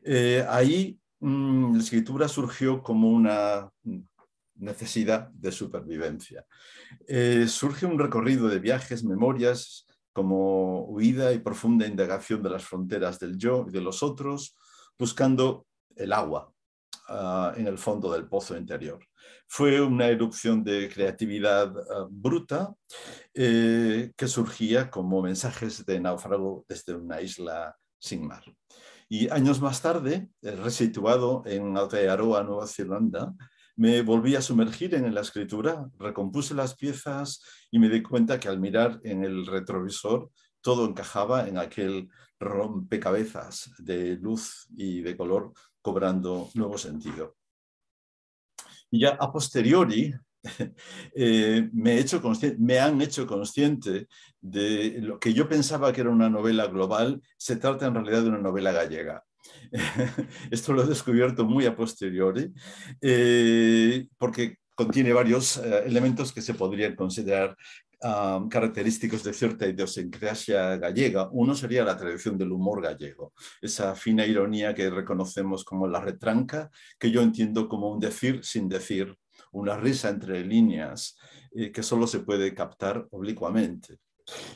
[0.04, 3.70] Eh, ahí mm, la escritura surgió como una
[4.60, 6.46] necesidad de supervivencia.
[7.06, 13.18] Eh, surge un recorrido de viajes, memorias, como huida y profunda indagación de las fronteras
[13.18, 14.56] del yo y de los otros,
[14.98, 16.52] buscando el agua
[17.08, 19.04] ah, en el fondo del pozo interior.
[19.46, 22.74] Fue una erupción de creatividad ah, bruta
[23.34, 28.42] eh, que surgía como mensajes de náufrago desde una isla sin mar.
[29.08, 33.34] Y años más tarde, eh, resituado en Aotearoa, Nueva Zelanda,
[33.80, 38.48] me volví a sumergir en la escritura, recompuse las piezas y me di cuenta que
[38.48, 45.54] al mirar en el retrovisor todo encajaba en aquel rompecabezas de luz y de color
[45.80, 47.38] cobrando nuevo sentido.
[48.90, 50.12] Y ya a posteriori
[51.14, 51.92] eh, me,
[52.80, 54.08] han hecho consciente
[54.42, 58.28] de lo que yo pensaba que era una novela global, se trata en realidad de
[58.28, 59.24] una novela gallega.
[60.50, 62.52] Esto lo he descubierto muy a posteriori,
[63.00, 67.56] eh, porque contiene varios eh, elementos que se podrían considerar
[68.00, 71.28] característicos de cierta idiosincrasia gallega.
[71.32, 76.70] Uno sería la tradición del humor gallego, esa fina ironía que reconocemos como la retranca,
[76.98, 79.14] que yo entiendo como un decir sin decir,
[79.52, 81.18] una risa entre líneas,
[81.52, 83.98] eh, que solo se puede captar oblicuamente.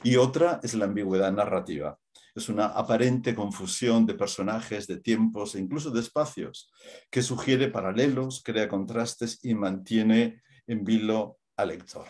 [0.02, 1.98] Y otra es la ambigüedad narrativa
[2.34, 6.70] es una aparente confusión de personajes, de tiempos e incluso de espacios,
[7.10, 12.06] que sugiere paralelos, crea contrastes y mantiene en vilo al lector.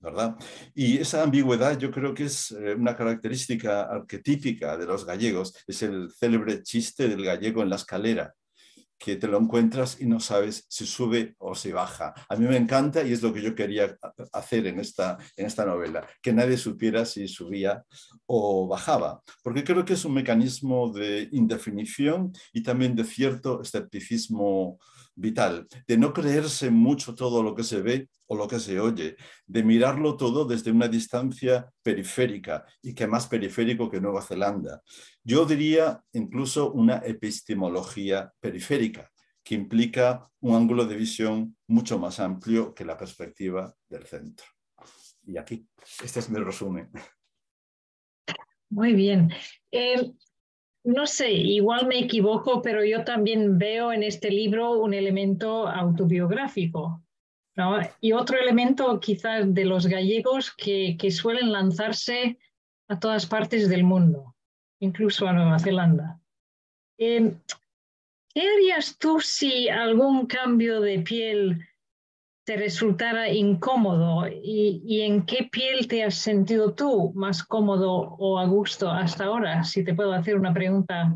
[0.00, 0.36] ¿verdad?
[0.74, 5.82] Y esa ambigüedad yo creo que es eh, una característica arquetípica de los gallegos, es
[5.82, 8.34] el célebre chiste del gallego en la escalera,
[8.98, 12.14] que te lo encuentras y no sabes si sube o si baja.
[12.28, 13.96] A mí me encanta y es lo que yo quería
[14.32, 17.84] hacer en esta, en esta novela, que nadie supiera si subía
[18.26, 24.78] o bajaba, porque creo que es un mecanismo de indefinición y también de cierto escepticismo
[25.18, 29.16] vital, de no creerse mucho todo lo que se ve o lo que se oye,
[29.46, 34.82] de mirarlo todo desde una distancia periférica y que más periférico que Nueva Zelanda.
[35.24, 39.10] Yo diría incluso una epistemología periférica,
[39.42, 44.46] que implica un ángulo de visión mucho más amplio que la perspectiva del centro.
[45.26, 45.66] Y aquí,
[46.02, 46.90] este es mi resumen.
[48.70, 49.32] Muy bien.
[49.72, 50.12] Eh,
[50.88, 57.02] no sé, igual me equivoco, pero yo también veo en este libro un elemento autobiográfico.
[58.00, 62.38] Y otro elemento quizás de los gallegos que, suelen lanzarse
[62.88, 64.34] a todas partes del mundo,
[64.80, 66.20] incluso a Nueva Zelanda.
[66.96, 67.38] Em,
[68.32, 71.68] ¿Qué harías tú si algún cambio de piel
[72.48, 78.46] te resultara incómodo y, en qué piel te has sentido tú más cómodo o a
[78.46, 81.14] gusto hasta ahora, si te puedo hacer una pregunta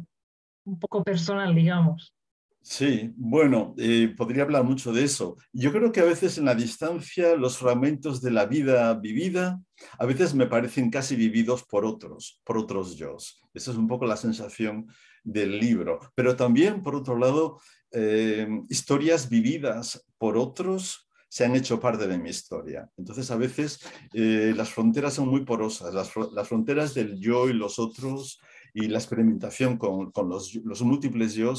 [0.66, 2.12] un poco personal, digamos.
[2.60, 5.38] Sí, bueno, eh, podría hablar mucho de eso.
[5.54, 9.58] Yo creo que a veces en la distancia los fragmentos de la vida vivida
[9.98, 13.16] a veces me parecen casi vividos por otros, por otros yo.
[13.54, 14.86] Esa es un poco la sensación
[15.24, 15.98] del libro.
[16.14, 17.58] Pero también, por otro lado,
[17.90, 21.01] eh, historias vividas por otros
[21.32, 22.90] se han hecho parte de mi historia.
[22.94, 23.80] Entonces, a veces
[24.12, 28.38] eh, las fronteras son muy porosas, las, fronteras del yo y los otros
[28.74, 31.54] y la experimentación con, los, múltiples yo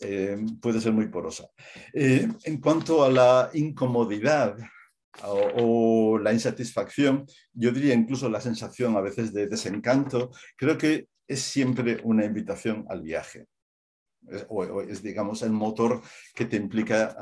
[0.00, 1.46] eh, puede ser muy porosa.
[1.92, 4.56] Eh, en cuanto a la incomodidad
[5.22, 11.40] o, la insatisfacción, yo diría incluso la sensación a veces de desencanto, creo que es
[11.40, 13.46] siempre una invitación al viaje
[14.48, 16.02] o, es, digamos, el motor
[16.34, 17.16] que te implica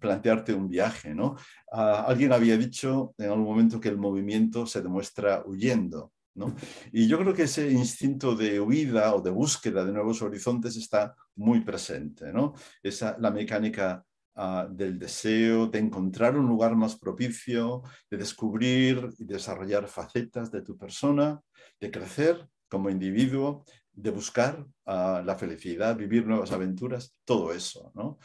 [0.00, 1.36] plantearte un viaje, ¿no?
[1.72, 6.54] Ah, alguien había dicho en algún momento que el movimiento se demuestra huyendo, ¿no?
[6.92, 11.14] Y yo creo que ese instinto de huida o de búsqueda de nuevos horizontes está
[11.36, 12.54] muy presente, ¿no?
[12.82, 19.24] Esa, la mecánica ah, del deseo de encontrar un lugar más propicio, de descubrir y
[19.24, 21.40] desarrollar facetas de tu persona,
[21.80, 23.64] de crecer como individuo,
[24.00, 27.90] de buscar ah, la felicidad, vivir nuevas aventuras, todo eso.
[27.94, 28.18] ¿no?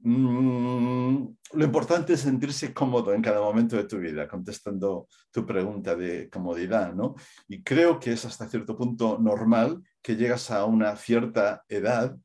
[0.00, 5.96] mm, lo importante es sentirse cómodo en cada momento de tu vida, contestando tu pregunta
[5.96, 7.16] de comodidad, ¿no?
[7.48, 12.16] Y creo que es hasta cierto punto normal que llegas a una cierta edad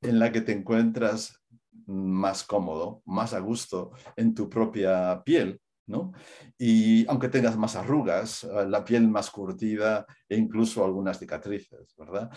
[0.00, 1.40] en la que te encuentras
[1.86, 6.12] más cómodo, más a gusto en tu propia piel, ¿no?
[6.58, 12.30] Y aunque tengas más arrugas, eh, la piel más curtida e incluso algunas cicatrices, ¿verdad?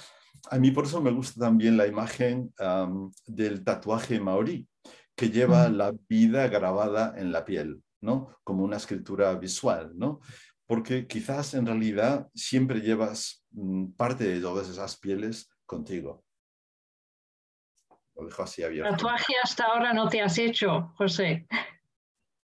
[0.49, 2.51] A mí por eso me gusta también la imagen
[3.27, 4.67] del tatuaje maorí,
[5.15, 8.39] que lleva la vida grabada en la piel, ¿no?
[8.43, 10.21] Como una escritura visual, ¿no?
[10.65, 16.23] Porque quizás en realidad siempre llevas mm, parte de todas esas pieles contigo.
[18.15, 18.89] Lo dejo así abierto.
[18.91, 21.47] Tatuaje hasta ahora no te has hecho, José.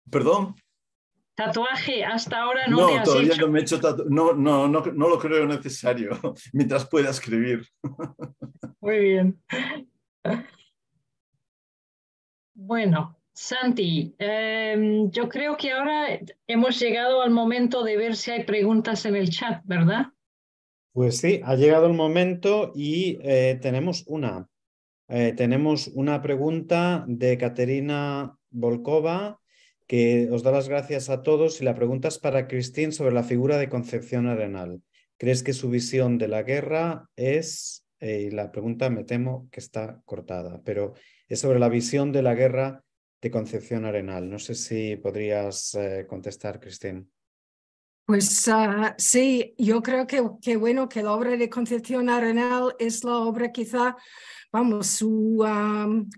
[0.09, 0.55] ¿Perdón?
[1.39, 3.45] Tatuaje hasta ahora no, te has todavía hecho.
[3.45, 4.09] no me he hecho tatuaje.
[4.09, 6.09] No, no, no, no lo creo necesario
[6.51, 7.65] mientras pueda escribir.
[8.81, 9.41] Muy bien.
[12.53, 18.43] Bueno, Santi, em, yo creo que ahora hemos llegado al momento de ver si hay
[18.43, 20.07] preguntas en el chat, ¿verdad?
[20.91, 24.49] Pues sí, ha llegado el momento y eh, tenemos una.
[25.07, 29.38] Eh, tenemos una pregunta de Caterina Volkova
[29.89, 33.23] que os da las gracias a todos y la pregunta es para Cristín sobre la
[33.23, 34.83] figura de Concepción Arenal.
[35.17, 39.59] ¿Crees que su visión de la guerra es, eh, y la pregunta me temo que
[39.59, 40.93] está cortada, pero
[41.27, 42.83] es sobre la visión de la guerra
[43.19, 44.29] de Concepción Arenal.
[44.29, 47.11] No sé si podrías eh, contestar, Cristín.
[48.09, 53.03] Pues uh, sí, yo creo que, que bueno que la obra de Concepción Arenal es
[53.03, 53.95] la obra quizá
[54.51, 55.45] vamos, su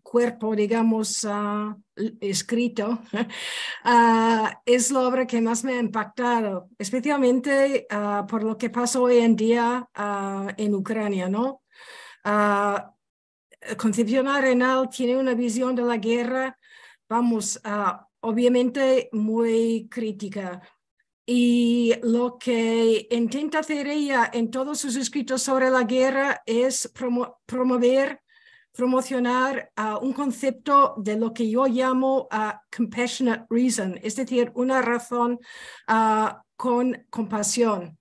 [0.02, 1.76] cuerpo, digamos, uh,
[2.22, 3.02] escrito,
[3.84, 7.88] uh, es la obra que más me ha impactado, especialmente
[8.30, 9.90] por lo que pasa hoy en día
[10.56, 11.62] en Ucrania, ¿no?
[13.78, 16.58] Concepción Arenal tiene una visión de la guerra,
[17.10, 17.60] vamos,
[18.22, 20.62] obviamente muy crítica,
[21.26, 26.92] y lo que intenta hacer ella en todos sus escritos sobre la guerra es
[27.46, 28.22] promover,
[28.72, 35.40] promocionar un concepto de lo que yo llamo uh, compassionate reason, es decir, una razón
[35.88, 37.98] uh, con compasión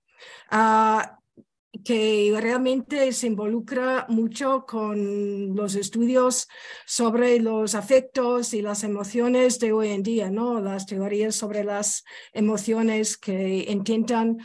[1.83, 6.47] que realmente se involucra mucho con los estudios
[6.85, 10.59] sobre los afectos y las emociones de hoy en día, ¿no?
[10.59, 12.03] Las teorías sobre las
[12.33, 14.37] emociones que intentan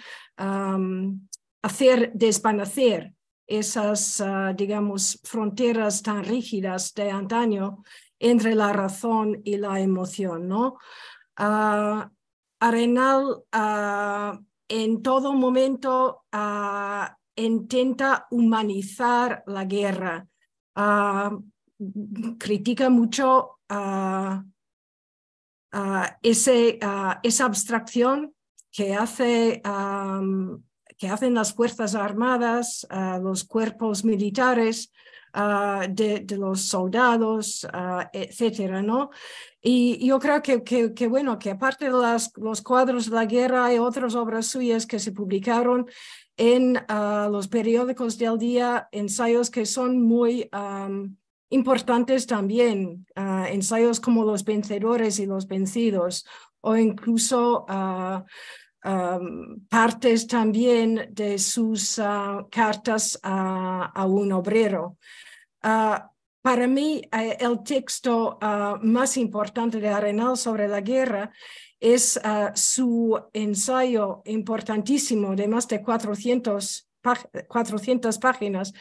[1.62, 3.12] hacer desvanecer
[3.46, 7.82] esas, ah, digamos, fronteras tan rígidas de antaño
[8.18, 10.78] entre la razón y la emoción, ¿no?
[11.36, 12.10] Ah,
[12.58, 16.24] Arenal ah, en todo momento
[17.36, 20.26] intenta humanizar la guerra,
[20.76, 21.42] uh,
[22.38, 23.58] critica mucho
[26.22, 26.78] ese,
[27.22, 28.34] esa abstracción
[28.72, 29.60] que, hace,
[30.96, 32.86] que hacen las Fuerzas Armadas,
[33.20, 34.90] los cuerpos militares,
[35.88, 37.66] de, de, los soldados,
[38.12, 39.10] etcétera, ¿no?
[39.60, 43.66] Y yo creo que, que, bueno, que aparte de las, los cuadros de la guerra,
[43.66, 45.86] hay otras obras suyas que se publicaron
[46.36, 50.48] en uh, los periódicos del día ensayos que son muy
[51.48, 56.26] importantes también, ensayos como Los vencedores y los vencidos,
[56.60, 57.66] o incluso
[59.68, 62.00] partes también de sus
[62.50, 64.98] cartas a, un obrero.
[66.42, 68.38] Para mí, eh, el texto
[68.82, 71.32] más importante de Arenal sobre la guerra
[71.80, 76.88] es uh, su ensayo importantísimo de más de 400,
[77.48, 78.72] 400 páginas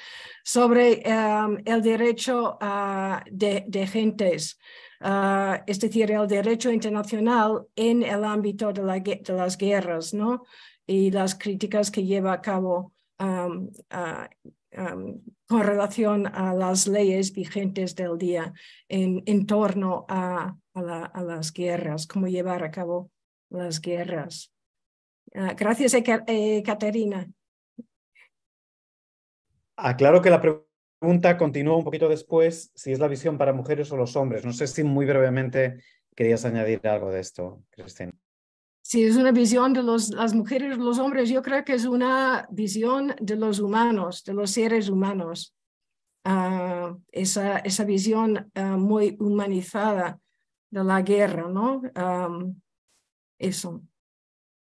[0.44, 2.58] sobre um, el derecho
[3.32, 4.58] de, de, gentes,
[5.68, 10.44] es decir, el derecho internacional en el ámbito de, la, de, las guerras ¿no?
[10.88, 13.70] y las críticas que lleva a cabo um,
[14.78, 18.54] um, con relación a las leyes vigentes del día
[18.88, 23.12] en, torno a a, las guerras, cómo llevar a cabo
[23.50, 24.54] las guerras.
[25.34, 27.28] Ah, gracias, eh, Caterina.
[29.78, 33.98] Aclaro que la pregunta continúa un poquito después, si es la visión para mujeres o
[33.98, 34.46] los hombres.
[34.46, 35.82] No sé si muy brevemente
[36.16, 38.14] querías añadir algo de esto, Cristina.
[38.88, 42.48] Si es una visión de los, las mujeres, los hombres, yo creo que es una
[42.52, 45.56] visión de los humanos, de los seres humanos.
[46.24, 50.20] Ah, esa, esa visión ah, muy humanizada
[50.70, 51.82] de la guerra, ¿no?
[53.40, 53.82] eso.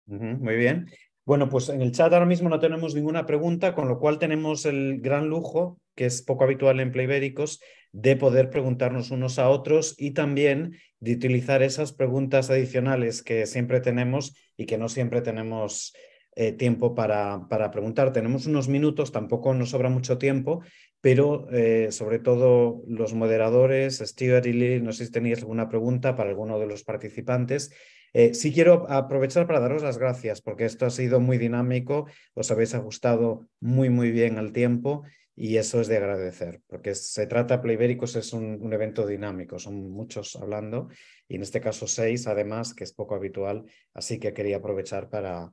[0.06, 0.88] muy bien.
[1.24, 4.66] Bueno, pues en el chat ahora mismo no tenemos ninguna pregunta, con lo cual tenemos
[4.66, 7.60] el gran lujo, que es poco habitual en Playbéricos,
[7.92, 13.82] de poder preguntarnos unos a otros y también de utilizar esas preguntas adicionales que siempre
[13.82, 15.94] tenemos y que no siempre tenemos
[16.36, 18.14] eh, tiempo para, para, preguntar.
[18.14, 20.62] Tenemos unos minutos, tampoco nos sobra mucho tiempo,
[21.02, 26.16] pero eh, sobre todo los moderadores, Stuart y Lily, no sé si tenéis alguna pregunta
[26.16, 27.72] para alguno de los participantes
[28.14, 32.52] eh, sí quiero aprovechar para daros las gracias porque esto ha sido muy dinámico, os
[32.52, 35.04] habéis ajustado muy, muy bien al tiempo
[35.36, 40.36] y eso es de agradecer, porque se trata, Playbéricos es un, evento dinámico, son muchos
[40.36, 40.90] hablando
[41.28, 43.64] y en este caso seis además, que es poco habitual,
[43.94, 45.52] así que quería aprovechar para,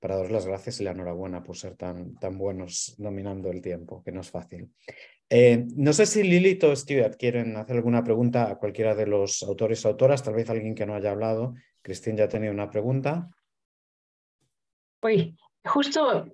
[0.00, 4.02] para daros las gracias y la enhorabuena por ser tan, tan buenos dominando el tiempo,
[4.02, 4.72] que no es fácil.
[5.30, 9.42] Eh, no sé si Lilith o Stuart quieren hacer alguna pregunta a cualquiera de los
[9.42, 11.54] autores o autoras, tal vez alguien que no haya hablado.
[11.82, 13.30] Cristina ya tenido una pregunta.
[15.00, 15.28] Pues
[15.64, 16.26] justo,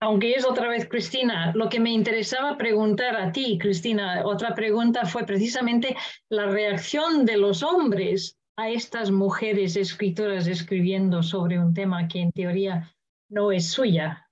[0.00, 5.06] aunque es otra vez Cristina, lo que me interesaba preguntar a ti, Cristina, otra pregunta
[5.06, 5.96] fue precisamente
[6.28, 12.32] la reacción de los hombres a estas mujeres escritoras escribiendo sobre un tema que en
[12.32, 12.94] teoría
[13.28, 14.30] no es suya.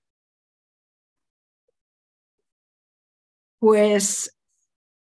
[3.59, 4.35] Pues,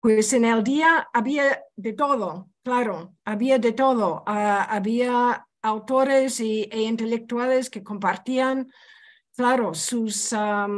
[0.00, 4.22] pues en el día había de todo, claro, había de todo.
[4.26, 8.72] Ah, había autores y, e intelectuales que compartían,
[9.36, 10.68] claro, sus, ah,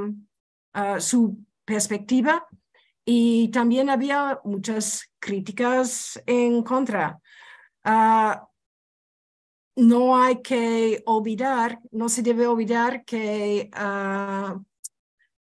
[0.98, 2.47] su perspectiva
[3.05, 7.20] y también había muchas críticas en contra.
[7.85, 8.48] Ah,
[9.77, 13.70] no hay que olvidar, no se debe olvidar que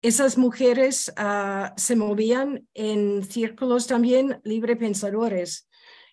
[0.02, 5.67] esas mujeres ah, se movían en círculos también libre pensadores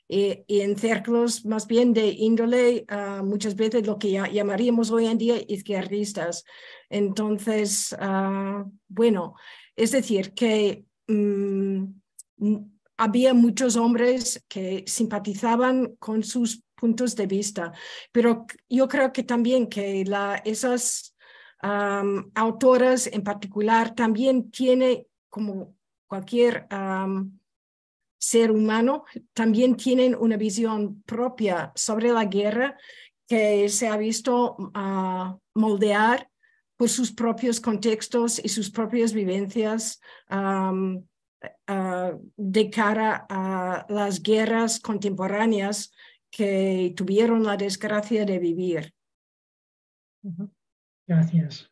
[0.08, 5.18] y, en círculos más bien de índole, ah, muchas veces lo que llamaríamos hoy en
[5.18, 6.44] día izquierdistas.
[6.90, 9.36] Entonces, ah, bueno,
[9.76, 11.86] es decir, que mm,
[12.98, 17.72] había muchos hombres que simpatizaban con sus puntos de vista,
[18.12, 21.14] pero yo creo que también que la, esas
[22.36, 25.76] autoras en particular también tiene, como
[26.06, 26.68] cualquier
[28.26, 32.78] ser humano, también tienen una visión propia sobre la guerra
[33.28, 36.30] que se ha visto ah, moldear
[36.76, 40.00] por sus propios contextos y sus propias vivencias
[40.30, 40.74] ah,
[42.36, 45.92] de cara a las guerras contemporáneas
[46.32, 48.94] que tuvieron la desgracia de vivir.
[51.08, 51.72] Gracias.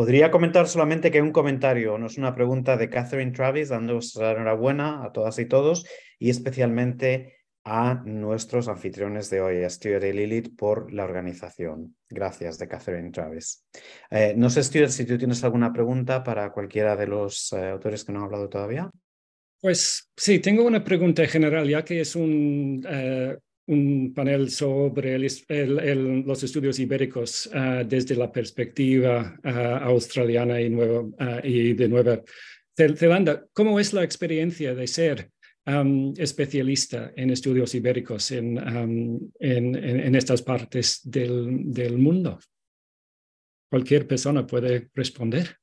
[0.00, 4.32] Podría comentar solamente que un comentario, no es una pregunta de Catherine Travis, dándoos la
[4.32, 5.84] enhorabuena a todas y todos
[6.18, 11.96] y especialmente a nuestros anfitriones de hoy, a Stuart y Lilith, por la organización.
[12.08, 13.66] Gracias, de Catherine Travis.
[14.10, 18.02] Eh, no sé, Stuart, si tú tienes alguna pregunta para cualquiera de los eh, autores
[18.02, 18.88] que no han hablado todavía.
[19.60, 23.36] Pues sí, tengo una pregunta general, ya que es un, eh,
[23.70, 30.76] un panel sobre los estudios ibéricos ah, desde la perspectiva ah, australiana y,
[31.20, 32.20] ah, y, de Nueva
[32.76, 33.46] Zelanda.
[33.52, 35.30] ¿Cómo es la experiencia de ser
[36.16, 39.30] especialista en estudios ibéricos en,
[40.16, 42.40] estas partes del mundo?
[43.70, 45.58] Cualquier persona puede responder.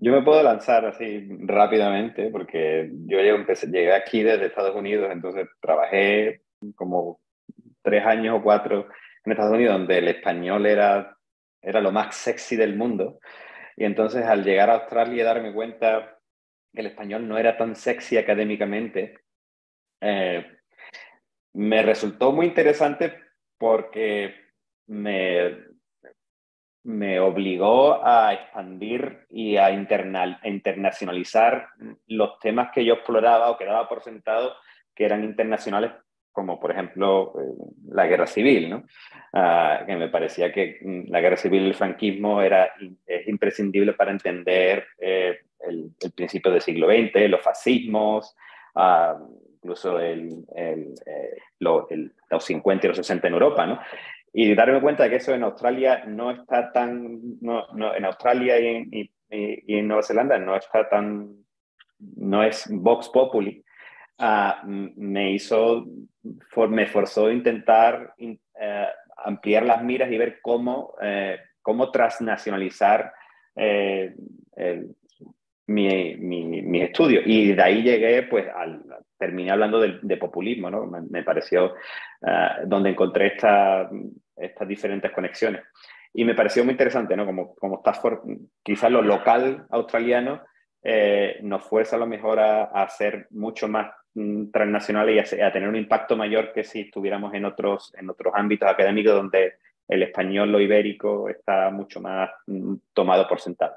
[0.00, 6.42] Yo me puedo lanzar así rápidamente porque yo llegué, aquí desde Estados Unidos, entonces trabajé
[6.76, 7.20] como
[7.82, 8.88] tres años o cuatro
[9.24, 11.16] en Estados Unidos donde el español era,
[11.60, 13.18] era lo más sexy del mundo.
[13.76, 16.18] Y entonces al llegar a Australia y darme cuenta
[16.72, 19.18] que el español no era tan sexy académicamente,
[20.00, 20.46] eh,
[21.54, 23.14] me resultó muy interesante
[23.58, 24.32] porque
[24.86, 25.67] me
[26.84, 31.68] me obligó a expandir y a, internacionalizar
[32.06, 34.54] los temas que yo exploraba o que daba por sentado
[34.94, 35.92] que eran internacionales,
[36.32, 37.44] como por ejemplo eh,
[37.90, 38.84] la guerra civil, ¿no?
[39.32, 42.72] Ah, que me parecía que mm, la guerra civil y el franquismo era,
[43.06, 48.36] es imprescindible para entender eh, el, principio del siglo XX, los fascismos,
[48.74, 49.16] ah,
[49.54, 50.94] incluso el, eh,
[51.60, 53.80] los 50 y los 60 en Europa, ¿no?
[54.40, 59.10] Y darme cuenta de que eso en Australia no está tan, no, en Australia y
[59.30, 61.34] en, Nueva Zelanda no está tan,
[61.98, 63.64] no es Vox Populi,
[64.18, 65.86] ah, me hizo,
[66.68, 68.38] me forzó a intentar eh,
[69.16, 73.12] ampliar las miras y ver cómo, eh, cómo transnacionalizar
[73.56, 74.14] eh,
[75.66, 77.24] mi, mi, estudios.
[77.26, 78.84] Y de ahí llegué pues al,
[79.18, 80.86] terminé hablando de, populismo, ¿no?
[80.86, 81.74] Me, pareció
[82.22, 83.90] uh, donde encontré esta,
[84.40, 85.62] estas diferentes conexiones.
[86.12, 87.26] Y me pareció muy interesante, ¿no?
[87.26, 87.82] Como, como
[88.62, 90.42] quizás lo local australiano
[90.82, 95.52] eh, nos fuerza a lo mejor a, a ser mucho más mm, transnacionales y a,
[95.52, 99.54] tener un impacto mayor que si estuviéramos en otros, en otros ámbitos académicos donde
[99.88, 103.76] el español, lo ibérico, está mucho más mm, tomado por sentado.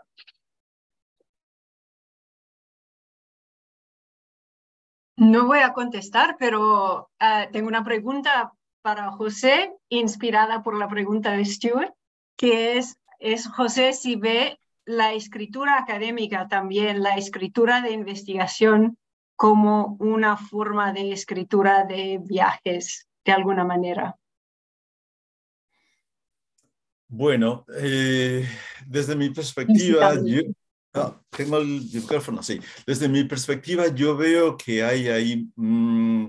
[5.17, 8.51] No voy a contestar, pero eh, tengo una pregunta
[8.81, 11.93] para José, inspirada por la pregunta de Stuart,
[12.37, 18.97] que es, es José si ve la escritura académica también, la escritura de investigación
[19.35, 24.15] como una forma de escritura de viajes, de alguna manera.
[27.07, 28.47] Bueno, eh,
[28.87, 30.41] desde mi perspectiva, yo,
[30.93, 32.59] ah, tengo el micrófono, sí.
[32.85, 36.27] Desde mi perspectiva, yo veo que hay ahí mm,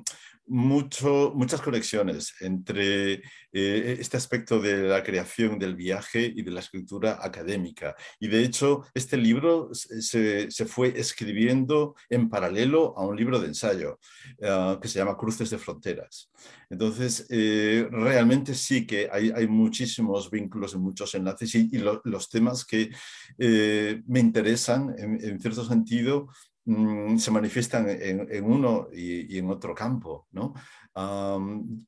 [0.52, 3.22] muchas conexiones entre
[3.52, 7.96] eh, este aspecto de la creación del viaje y de la escritura académica.
[8.20, 13.98] Y de hecho, este libro se, fue escribiendo en paralelo a un libro de ensayo
[14.42, 16.30] ah, que se llama Cruces de Fronteras.
[16.68, 21.70] Entonces, eh, realmente sí que hay, muchísimos vínculos y muchos enlaces y,
[22.04, 22.90] los temas que
[23.38, 26.28] eh, me interesan en cierto sentido
[26.64, 30.54] Mm, se manifiestan en, uno y, en otro campo, ¿no?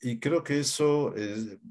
[0.01, 1.14] y creo que eso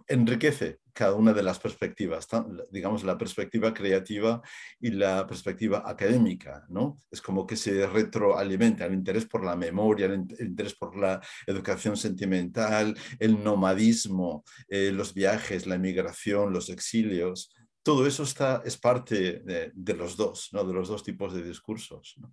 [0.07, 2.27] enriquece cada una de las perspectivas,
[2.71, 4.41] digamos la perspectiva creativa
[4.79, 6.99] y la perspectiva académica, ¿no?
[7.09, 11.97] Es como que se retroalimenta el interés por la memoria, el, interés por la educación
[11.97, 17.51] sentimental, el nomadismo, eh, los viajes, la emigración, los exilios,
[17.81, 20.63] todo eso está, es parte de, de los dos, ¿no?
[20.63, 22.31] De los dos tipos de discursos, ¿no?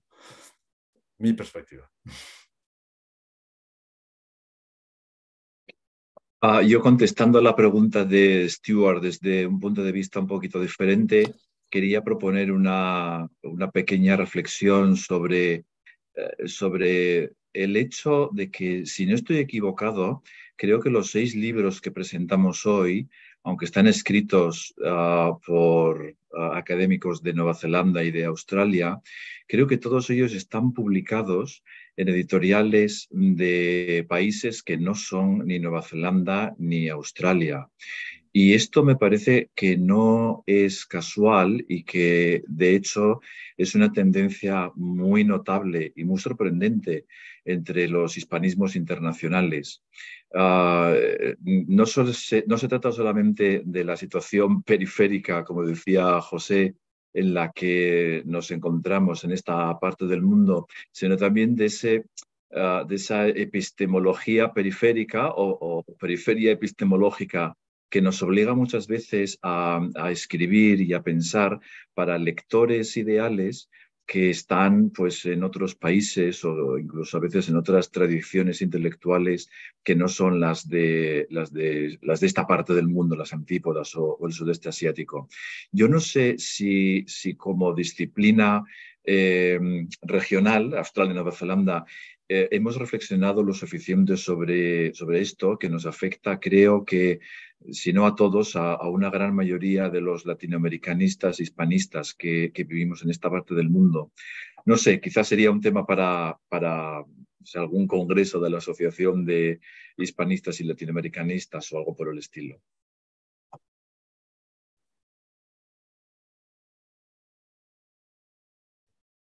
[1.20, 1.88] Mi perspectiva.
[6.42, 10.58] Ah, yo contestando a la pregunta de Stuart desde un punto de vista un poquito
[10.58, 11.34] diferente,
[11.68, 15.66] quería proponer una, una pequeña reflexión sobre,
[16.14, 20.22] eh, sobre el hecho de que, si no estoy equivocado,
[20.56, 23.10] creo que los seis libros que presentamos hoy,
[23.42, 29.00] aunque están escritos ah, por académicos de Nueva Zelanda y de Australia,
[29.48, 31.64] creo que todos ellos están publicados
[31.96, 37.68] en editoriales de países que no son ni Nueva Zelanda ni Australia.
[38.32, 43.20] Y esto me parece que no es casual y que de hecho
[43.56, 47.06] es una tendencia muy notable y muy sorprendente
[47.44, 49.82] entre los hispanismos internacionales.
[50.34, 50.94] Ah,
[51.40, 56.74] no, se, trata solamente de la situación periférica, como decía José,
[57.12, 62.04] en la que nos encontramos en esta parte del mundo, sino también de,
[62.54, 67.56] ah, esa epistemología periférica o, periferia epistemológica
[67.90, 69.80] que nos obliga muchas veces a,
[70.10, 71.58] escribir y a pensar
[71.92, 73.68] para lectores ideales
[74.10, 79.48] que están pues, en otros países o incluso a veces en otras tradiciones intelectuales
[79.84, 83.94] que no son las de, las de, las de esta parte del mundo, las antípodas
[83.94, 85.28] o, el sudeste asiático.
[85.70, 88.64] Yo no sé si, si como disciplina
[89.04, 89.60] eh,
[90.02, 91.84] regional, Australia y Nueva Zelanda,
[92.32, 97.18] eh, hemos reflexionado lo suficiente sobre, sobre esto que nos afecta, creo que
[97.72, 103.10] si no a todos, a, una gran mayoría de los latinoamericanistas, hispanistas que, vivimos en
[103.10, 104.12] esta parte del mundo.
[104.64, 107.04] No sé, quizás sería un tema para, para
[107.56, 109.58] algún congreso de la Asociación de
[109.96, 112.60] Hispanistas y Latinoamericanistas o algo por el estilo.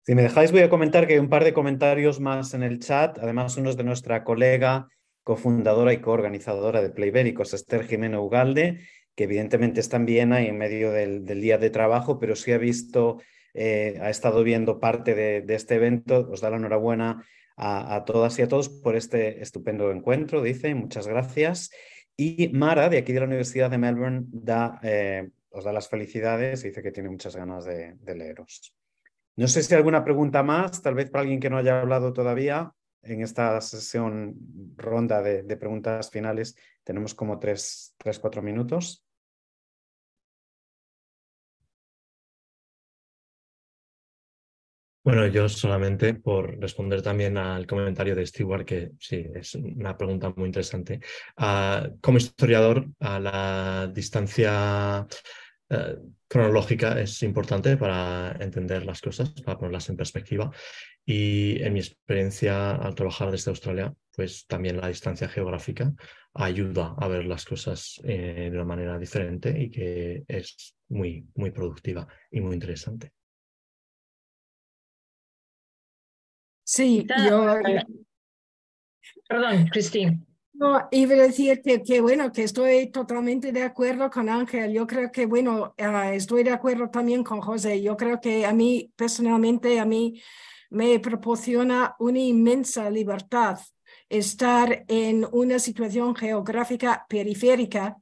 [0.05, 2.77] Si me dejáis, voy a comentar que hay un par de comentarios más en el
[2.77, 4.87] chat, además unos de nuestra colega
[5.23, 8.81] cofundadora y coorganizadora de Playbéricos, Esther Jimeno Ugalde,
[9.15, 12.59] que evidentemente está en Viena y en medio del, día de trabajo, pero sí ha
[12.59, 13.19] visto,
[13.55, 16.29] eh, ha estado viendo parte de, este evento.
[16.29, 17.25] Os da la enhorabuena
[17.57, 21.71] a, todas y a todos por este estupendo encuentro, dice, muchas gracias.
[22.15, 24.27] Y Mara, de aquí de la Universidad de Melbourne,
[24.83, 28.75] eh, os da las felicidades y dice que tiene muchas ganas de leeros.
[29.37, 32.13] No sé si hay alguna pregunta más, tal vez para alguien que no haya hablado
[32.13, 34.35] todavía en esta sesión
[34.77, 39.03] ronda de, preguntas finales tenemos como tres, tres, cuatro minutos.
[45.03, 50.33] Bueno, yo solamente por responder también al comentario de Stewart, que sí, es una pregunta
[50.35, 50.99] muy interesante.
[51.37, 55.05] Ah, como historiador, a la distancia
[55.69, 55.97] eh,
[56.27, 60.51] cronológica es importante para entender las cosas, para ponerlas en perspectiva.
[61.05, 65.93] Y en mi experiencia al trabajar desde Australia, pues también la distancia geográfica
[66.33, 71.51] ayuda a ver las cosas eh, de una manera diferente y que es muy, muy
[71.51, 73.11] productiva y muy interesante.
[76.63, 77.45] Sí, yo...
[79.27, 80.19] Perdón, Cristina.
[80.57, 84.71] No, iba a decirte que, bueno, que estoy totalmente de acuerdo con Ángel.
[84.71, 87.81] Yo creo que, bueno, ah, estoy de acuerdo también con José.
[87.81, 90.21] Yo creo que a mí, personalmente, a mí
[90.69, 93.59] me proporciona una inmensa libertad
[94.07, 97.97] estar en una situación geográfica periférica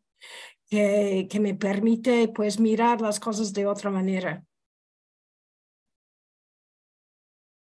[0.69, 4.43] que, que me permite, pues, mirar las cosas de otra manera.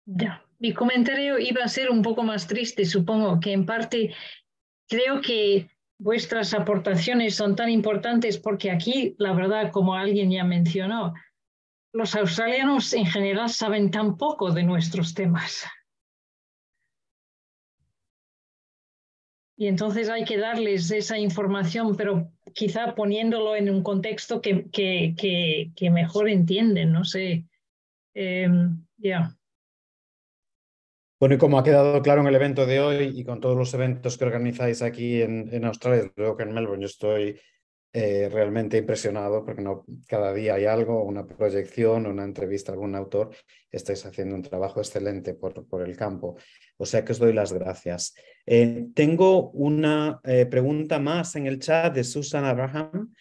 [0.07, 0.43] Ya.
[0.59, 4.15] Mi comentario iba a ser un poco más triste, supongo, que en parte
[4.91, 11.15] creo que vuestras aportaciones son tan importantes porque aquí, la verdad, como alguien ya mencionó,
[11.93, 15.65] los australianos en general saben tan poco de nuestros temas.
[19.57, 25.91] Y entonces hay que darles esa información, pero quizá poniéndolo en un contexto que, que,
[25.91, 27.45] mejor entienden, no sé.
[28.15, 28.87] Em.
[31.21, 33.75] Bueno, y como ha quedado claro en el evento de hoy y con todos los
[33.75, 37.39] eventos que organizáis aquí en, en Australia, luego que en Melbourne, yo estoy
[37.93, 42.95] eh, realmente impresionado porque no, cada día hay algo, una proyección, una entrevista a algún
[42.95, 43.37] autor.
[43.71, 46.37] Estáis haciendo un trabajo excelente por, por el campo.
[46.79, 48.15] O sea que os doy las gracias.
[48.47, 53.13] Eh, tengo una eh, pregunta más en el chat de Susan Abraham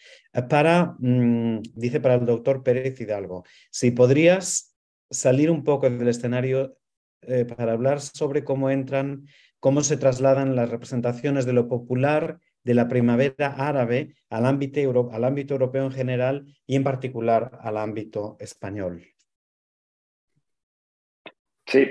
[0.48, 4.78] para, mm, dice para el doctor Pérez Hidalgo, si podrías
[5.10, 6.79] salir un poco del escenario
[7.22, 9.26] eh, para hablar sobre cómo entran,
[9.60, 15.24] cómo se trasladan las representaciones de lo popular de la primavera árabe al ámbito, al
[15.24, 19.04] ámbito europeo en general y en particular al ámbito español.
[21.66, 21.88] Sí,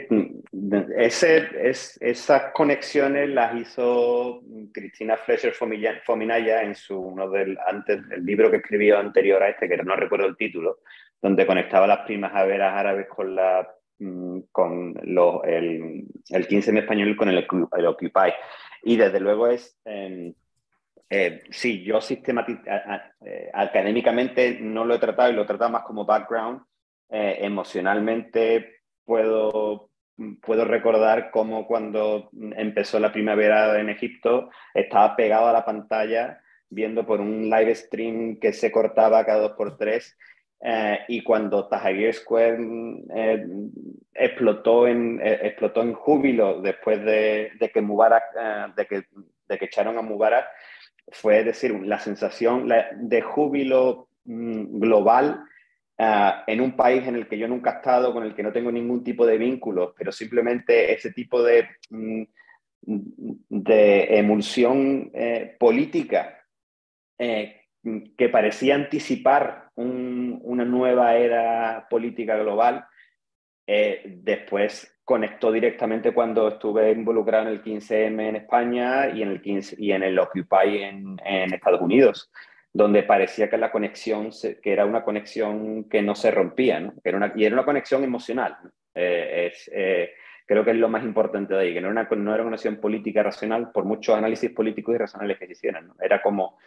[0.96, 4.42] ese, es, esas conexiones las hizo
[4.72, 9.68] Cristina Fletcher Fominaya en su uno del antes el libro que escribió anterior a este,
[9.68, 10.80] que no recuerdo el título,
[11.22, 17.28] donde conectaba las primaveras árabes con la Mm, con el, el 15 en español con
[17.28, 18.32] el, el, Occupy.
[18.84, 20.32] Y desde luego es, eh,
[21.10, 26.04] eh, sí, yo eh, académicamente no lo he tratado y lo he tratado más como
[26.04, 26.60] background.
[27.10, 29.90] Eh, emocionalmente puedo,
[30.42, 37.04] puedo recordar cómo cuando empezó la primavera en Egipto estaba pegado a la pantalla viendo
[37.04, 40.16] por un live stream que se cortaba cada dos por tres
[40.60, 42.58] eh, y cuando Tahrir Square
[43.14, 43.46] eh,
[44.12, 48.24] explotó, en, eh, explotó en júbilo después de, de que Mubarak,
[48.74, 49.04] de, que,
[49.48, 50.46] de que echaron a Mubarak,
[51.10, 55.44] fue decir, la sensación de júbilo mm, global
[56.00, 58.70] en un país en el que yo nunca he estado, con el que no tengo
[58.70, 62.22] ningún tipo de vínculo, pero simplemente ese tipo de, mm,
[63.48, 65.10] de emulsión
[65.58, 66.44] política
[67.18, 72.84] que parecía anticipar una nueva era política global,
[73.66, 79.40] eh, después conectó directamente cuando estuve involucrado en el 15M en España y en el,
[79.40, 81.18] 15, y en el Occupy en,
[81.52, 82.30] Estados Unidos,
[82.72, 84.30] donde parecía que la conexión,
[84.62, 88.56] que era una conexión que no se rompía, Era una, y era una conexión emocional.
[88.94, 90.12] Eh, es, eh,
[90.46, 92.50] creo que es lo más importante de ahí, que no era, una, no era una
[92.50, 95.92] conexión política racional por muchos análisis políticos y racionales que se hicieran.
[96.00, 96.58] Era como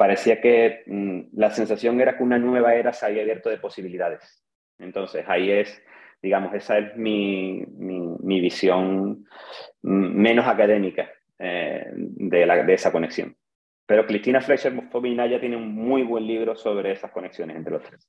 [0.00, 4.42] parecía que mm, la sensación era que una nueva era se había abierto de posibilidades.
[4.78, 5.82] Entonces ahí es,
[6.22, 9.26] digamos, esa es mi, mi, visión
[9.82, 13.36] mm, menos académica eh, de, la, de, esa conexión.
[13.84, 18.08] Pero Cristina Fletcher ya tiene un muy buen libro sobre esas conexiones entre los tres.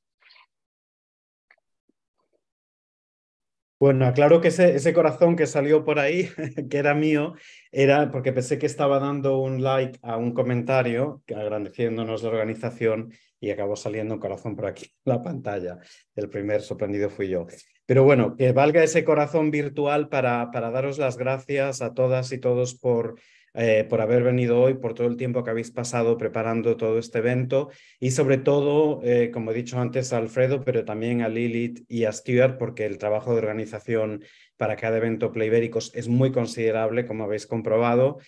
[3.81, 6.29] Bueno, aclaro que ese, ese, corazón que salió por ahí,
[6.69, 7.33] que era mío,
[7.71, 13.49] era porque pensé que estaba dando un like a un comentario, agradeciéndonos la organización, y
[13.49, 15.79] acabó saliendo un corazón por aquí en la pantalla.
[16.15, 17.47] El primer sorprendido fui yo.
[17.87, 22.37] Pero bueno, que valga ese corazón virtual para, para daros las gracias a todas y
[22.37, 23.15] todos por
[23.53, 27.18] eh, por haber venido hoy, por todo el tiempo que habéis pasado preparando todo este
[27.18, 27.69] evento
[27.99, 32.06] y sobre todo, eh, como he dicho antes, a Alfredo, pero también a Lilith y
[32.06, 34.23] a Stuart, porque el trabajo de organización
[34.56, 38.19] para cada evento Playbéricos es muy considerable, como habéis comprobado.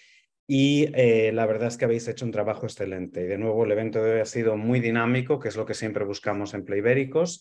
[0.45, 3.23] Y eh, la verdad es que habéis hecho un trabajo excelente.
[3.23, 5.73] Y de nuevo, el evento de hoy ha sido muy dinámico, que es lo que
[5.73, 7.39] siempre buscamos en Playbéricos.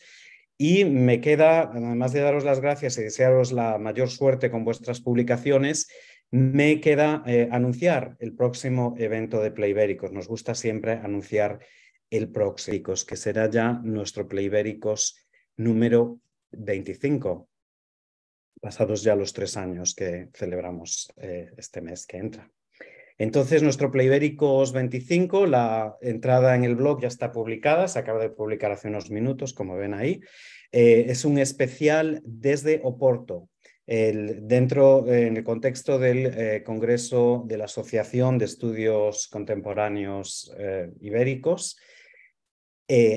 [0.56, 5.00] Y me queda, además de daros las gracias y desearos la mayor suerte con vuestras
[5.00, 5.88] publicaciones,
[6.32, 10.12] me queda eh, anunciar el próximo evento de Playbéricos.
[10.12, 11.60] Nos gusta siempre anunciar
[12.08, 15.16] el próximo, que será ya nuestro Playbéricos
[15.56, 16.20] número
[16.52, 17.48] 25,
[18.60, 22.50] pasados ya los tres años que celebramos eh, este mes que entra.
[23.18, 28.30] Entonces, nuestro Playbéricos 25, la entrada en el blog ya está publicada, se acaba de
[28.30, 30.22] publicar hace unos minutos, como ven ahí.
[30.72, 33.50] Eh, es un especial desde Oporto,
[33.86, 40.52] el, dentro, en el contexto del eh, Congreso de la Asociación de Estudios Contemporáneos
[41.00, 41.78] Ibéricos,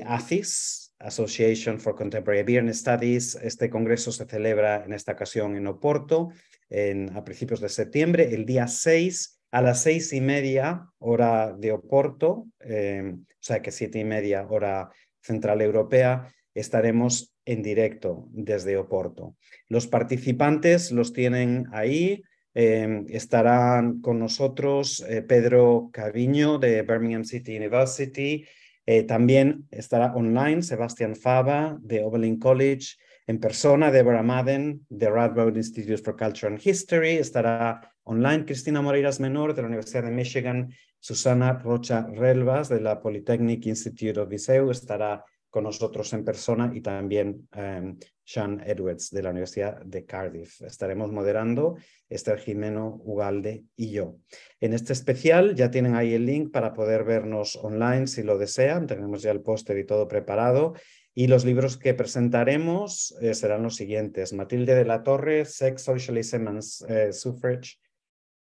[0.06, 3.36] ACIS, Association for Contemporary Iberian Studies.
[3.36, 6.30] Este congreso se celebra en esta ocasión en Oporto
[6.70, 11.72] en, a principios de septiembre, el día 6 a las seis y media hora de
[11.72, 14.90] Oporto, em, o sea que siete y media hora
[15.22, 19.36] central europea, estaremos en directo desde Oporto.
[19.70, 22.24] Los participantes los tienen ahí.
[22.58, 28.46] Em, estarán con nosotros eh, Pedro Caviño de Birmingham City University,
[28.86, 32.96] eh, también estará online Sebastián Fava de Oberlin College,
[33.28, 39.20] en persona Deborah Madden de Radboud Institute for Culture and History, estará online Cristina Moreiras
[39.20, 40.70] Menor de la Universidad de Michigan,
[41.00, 45.26] Susana Rocha Relvas de la Polytechnic Institute of Viseu estará
[45.56, 50.62] con nosotros en persona y también um, Sean Edwards de la Universidad de Cardiff.
[50.64, 51.78] Estaremos moderando
[52.10, 54.18] Esther Jimeno, Ugalde y yo.
[54.60, 58.86] En este especial ya tienen ahí el link para poder vernos online si lo desean.
[58.86, 60.74] Tenemos ya el póster y todo preparado.
[61.14, 64.34] Y los libros que presentaremos eh, serán los siguientes.
[64.34, 67.80] Matilde de la Torre, Sex, Socialism and uh, Suffrage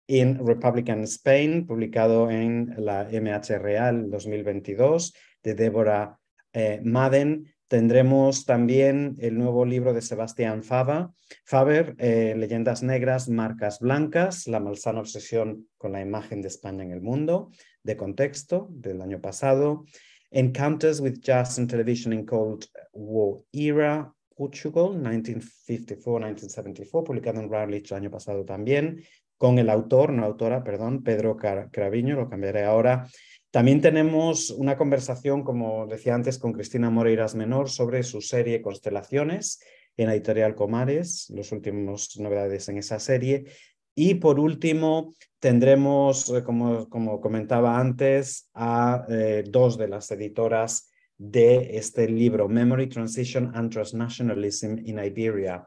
[0.07, 5.13] in Republican Spain, publicado en la MH Real 2022,
[5.43, 6.17] de Débora
[6.53, 7.53] eh, Madden.
[7.67, 11.11] Tendremos también el nuevo libro de Sebastián Fava,
[11.43, 16.91] Faber, eh, Leyendas Negras, Marcas Blancas, la malsana obsesión con la imagen de España en
[16.91, 17.49] el mundo,
[17.81, 19.85] de contexto del año pasado.
[20.29, 27.97] Encounters with Jazz and Television in Cold War Era, Portugal, 1954-1974, publicado en Routledge el
[27.97, 29.03] año pasado también,
[29.37, 33.07] con el autor, no autora, perdón, Pedro Craviño, lo cambiaré ahora,
[33.53, 39.61] también tenemos una conversación, como decía antes, con Cristina Moreiras Menor sobre su serie Constelaciones
[39.95, 43.45] en editorial Comares, las últimas novedades en esa serie.
[43.93, 50.89] Y por último, tendremos, eh, como, como comentaba antes, a eh, dos de las editoras
[51.15, 55.63] de este libro, Memory, Transition and Transnationalism in Iberia,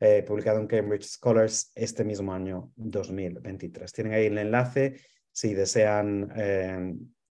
[0.00, 3.92] eh, publicado en Cambridge Scholars este mismo año 2023.
[3.92, 4.98] Tienen ahí el enlace
[5.30, 6.32] si desean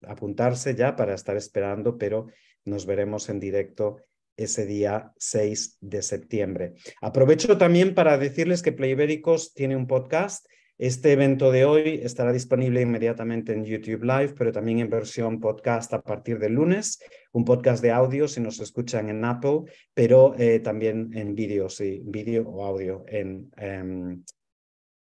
[0.06, 2.26] apuntarse ya para estar esperando, pero
[2.64, 3.98] nos veremos en directo
[4.36, 6.74] ese día 6 de septiembre.
[7.00, 10.46] Aprovecho también para decirles que Playbéricos tiene un podcast.
[10.78, 15.92] Este evento de hoy estará disponible inmediatamente en YouTube Live, pero también en versión podcast
[15.92, 16.98] a partir del lunes,
[17.32, 19.60] un podcast de audio si nos escuchan en Apple,
[19.94, 24.24] pero eh, también en vídeo, sí, vídeo o audio en, em,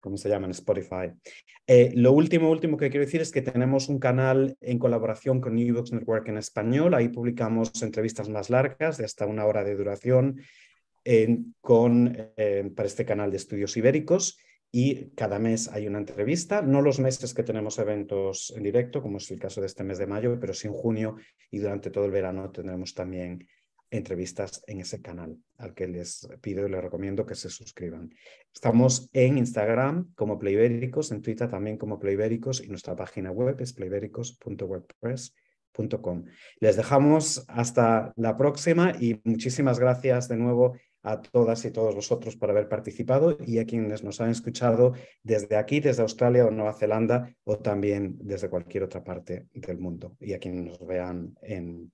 [0.06, 0.46] ¿cómo se llama?
[0.46, 1.12] En Spotify.
[1.66, 5.56] Eh, lo último, último que quiero decir es que tenemos un canal en colaboración con
[5.56, 6.94] New Books Network en español.
[6.94, 10.40] Ahí publicamos entrevistas más largas, de hasta una hora de duración,
[11.60, 14.38] con, eh, para este canal de estudios ibéricos.
[14.72, 19.18] Y cada mes hay una entrevista, no los meses que tenemos eventos en directo, como
[19.18, 21.16] es el caso de este mes de mayo, pero sí en junio
[21.50, 23.48] y durante todo el verano tendremos también
[23.92, 28.12] entrevistas en ese canal, al que les pido y les recomiendo que se suscriban.
[28.54, 33.74] Estamos en Instagram como Playbéricos, en Twitter también como Playbéricos y nuestra página web es
[33.74, 36.26] playbéricos.wordpress.com.
[36.60, 40.76] Les dejamos hasta la próxima y muchísimas gracias de nuevo
[41.06, 45.56] a todas y todos vosotros por haber participado y a quienes nos han escuchado desde
[45.56, 50.34] aquí, desde Australia o Nueva Zelanda o también desde cualquier otra parte del mundo y
[50.34, 51.92] a quienes nos vean en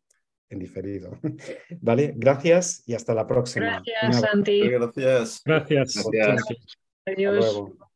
[0.52, 1.18] en diferido.
[1.82, 2.14] ¿Vale?
[2.16, 3.82] Gracias y hasta la próxima.
[3.86, 4.70] Gracias, Santi.
[4.70, 5.42] Gracias.
[5.44, 6.08] Gracias.
[6.12, 6.78] Gracias.
[7.06, 7.91] Adiós.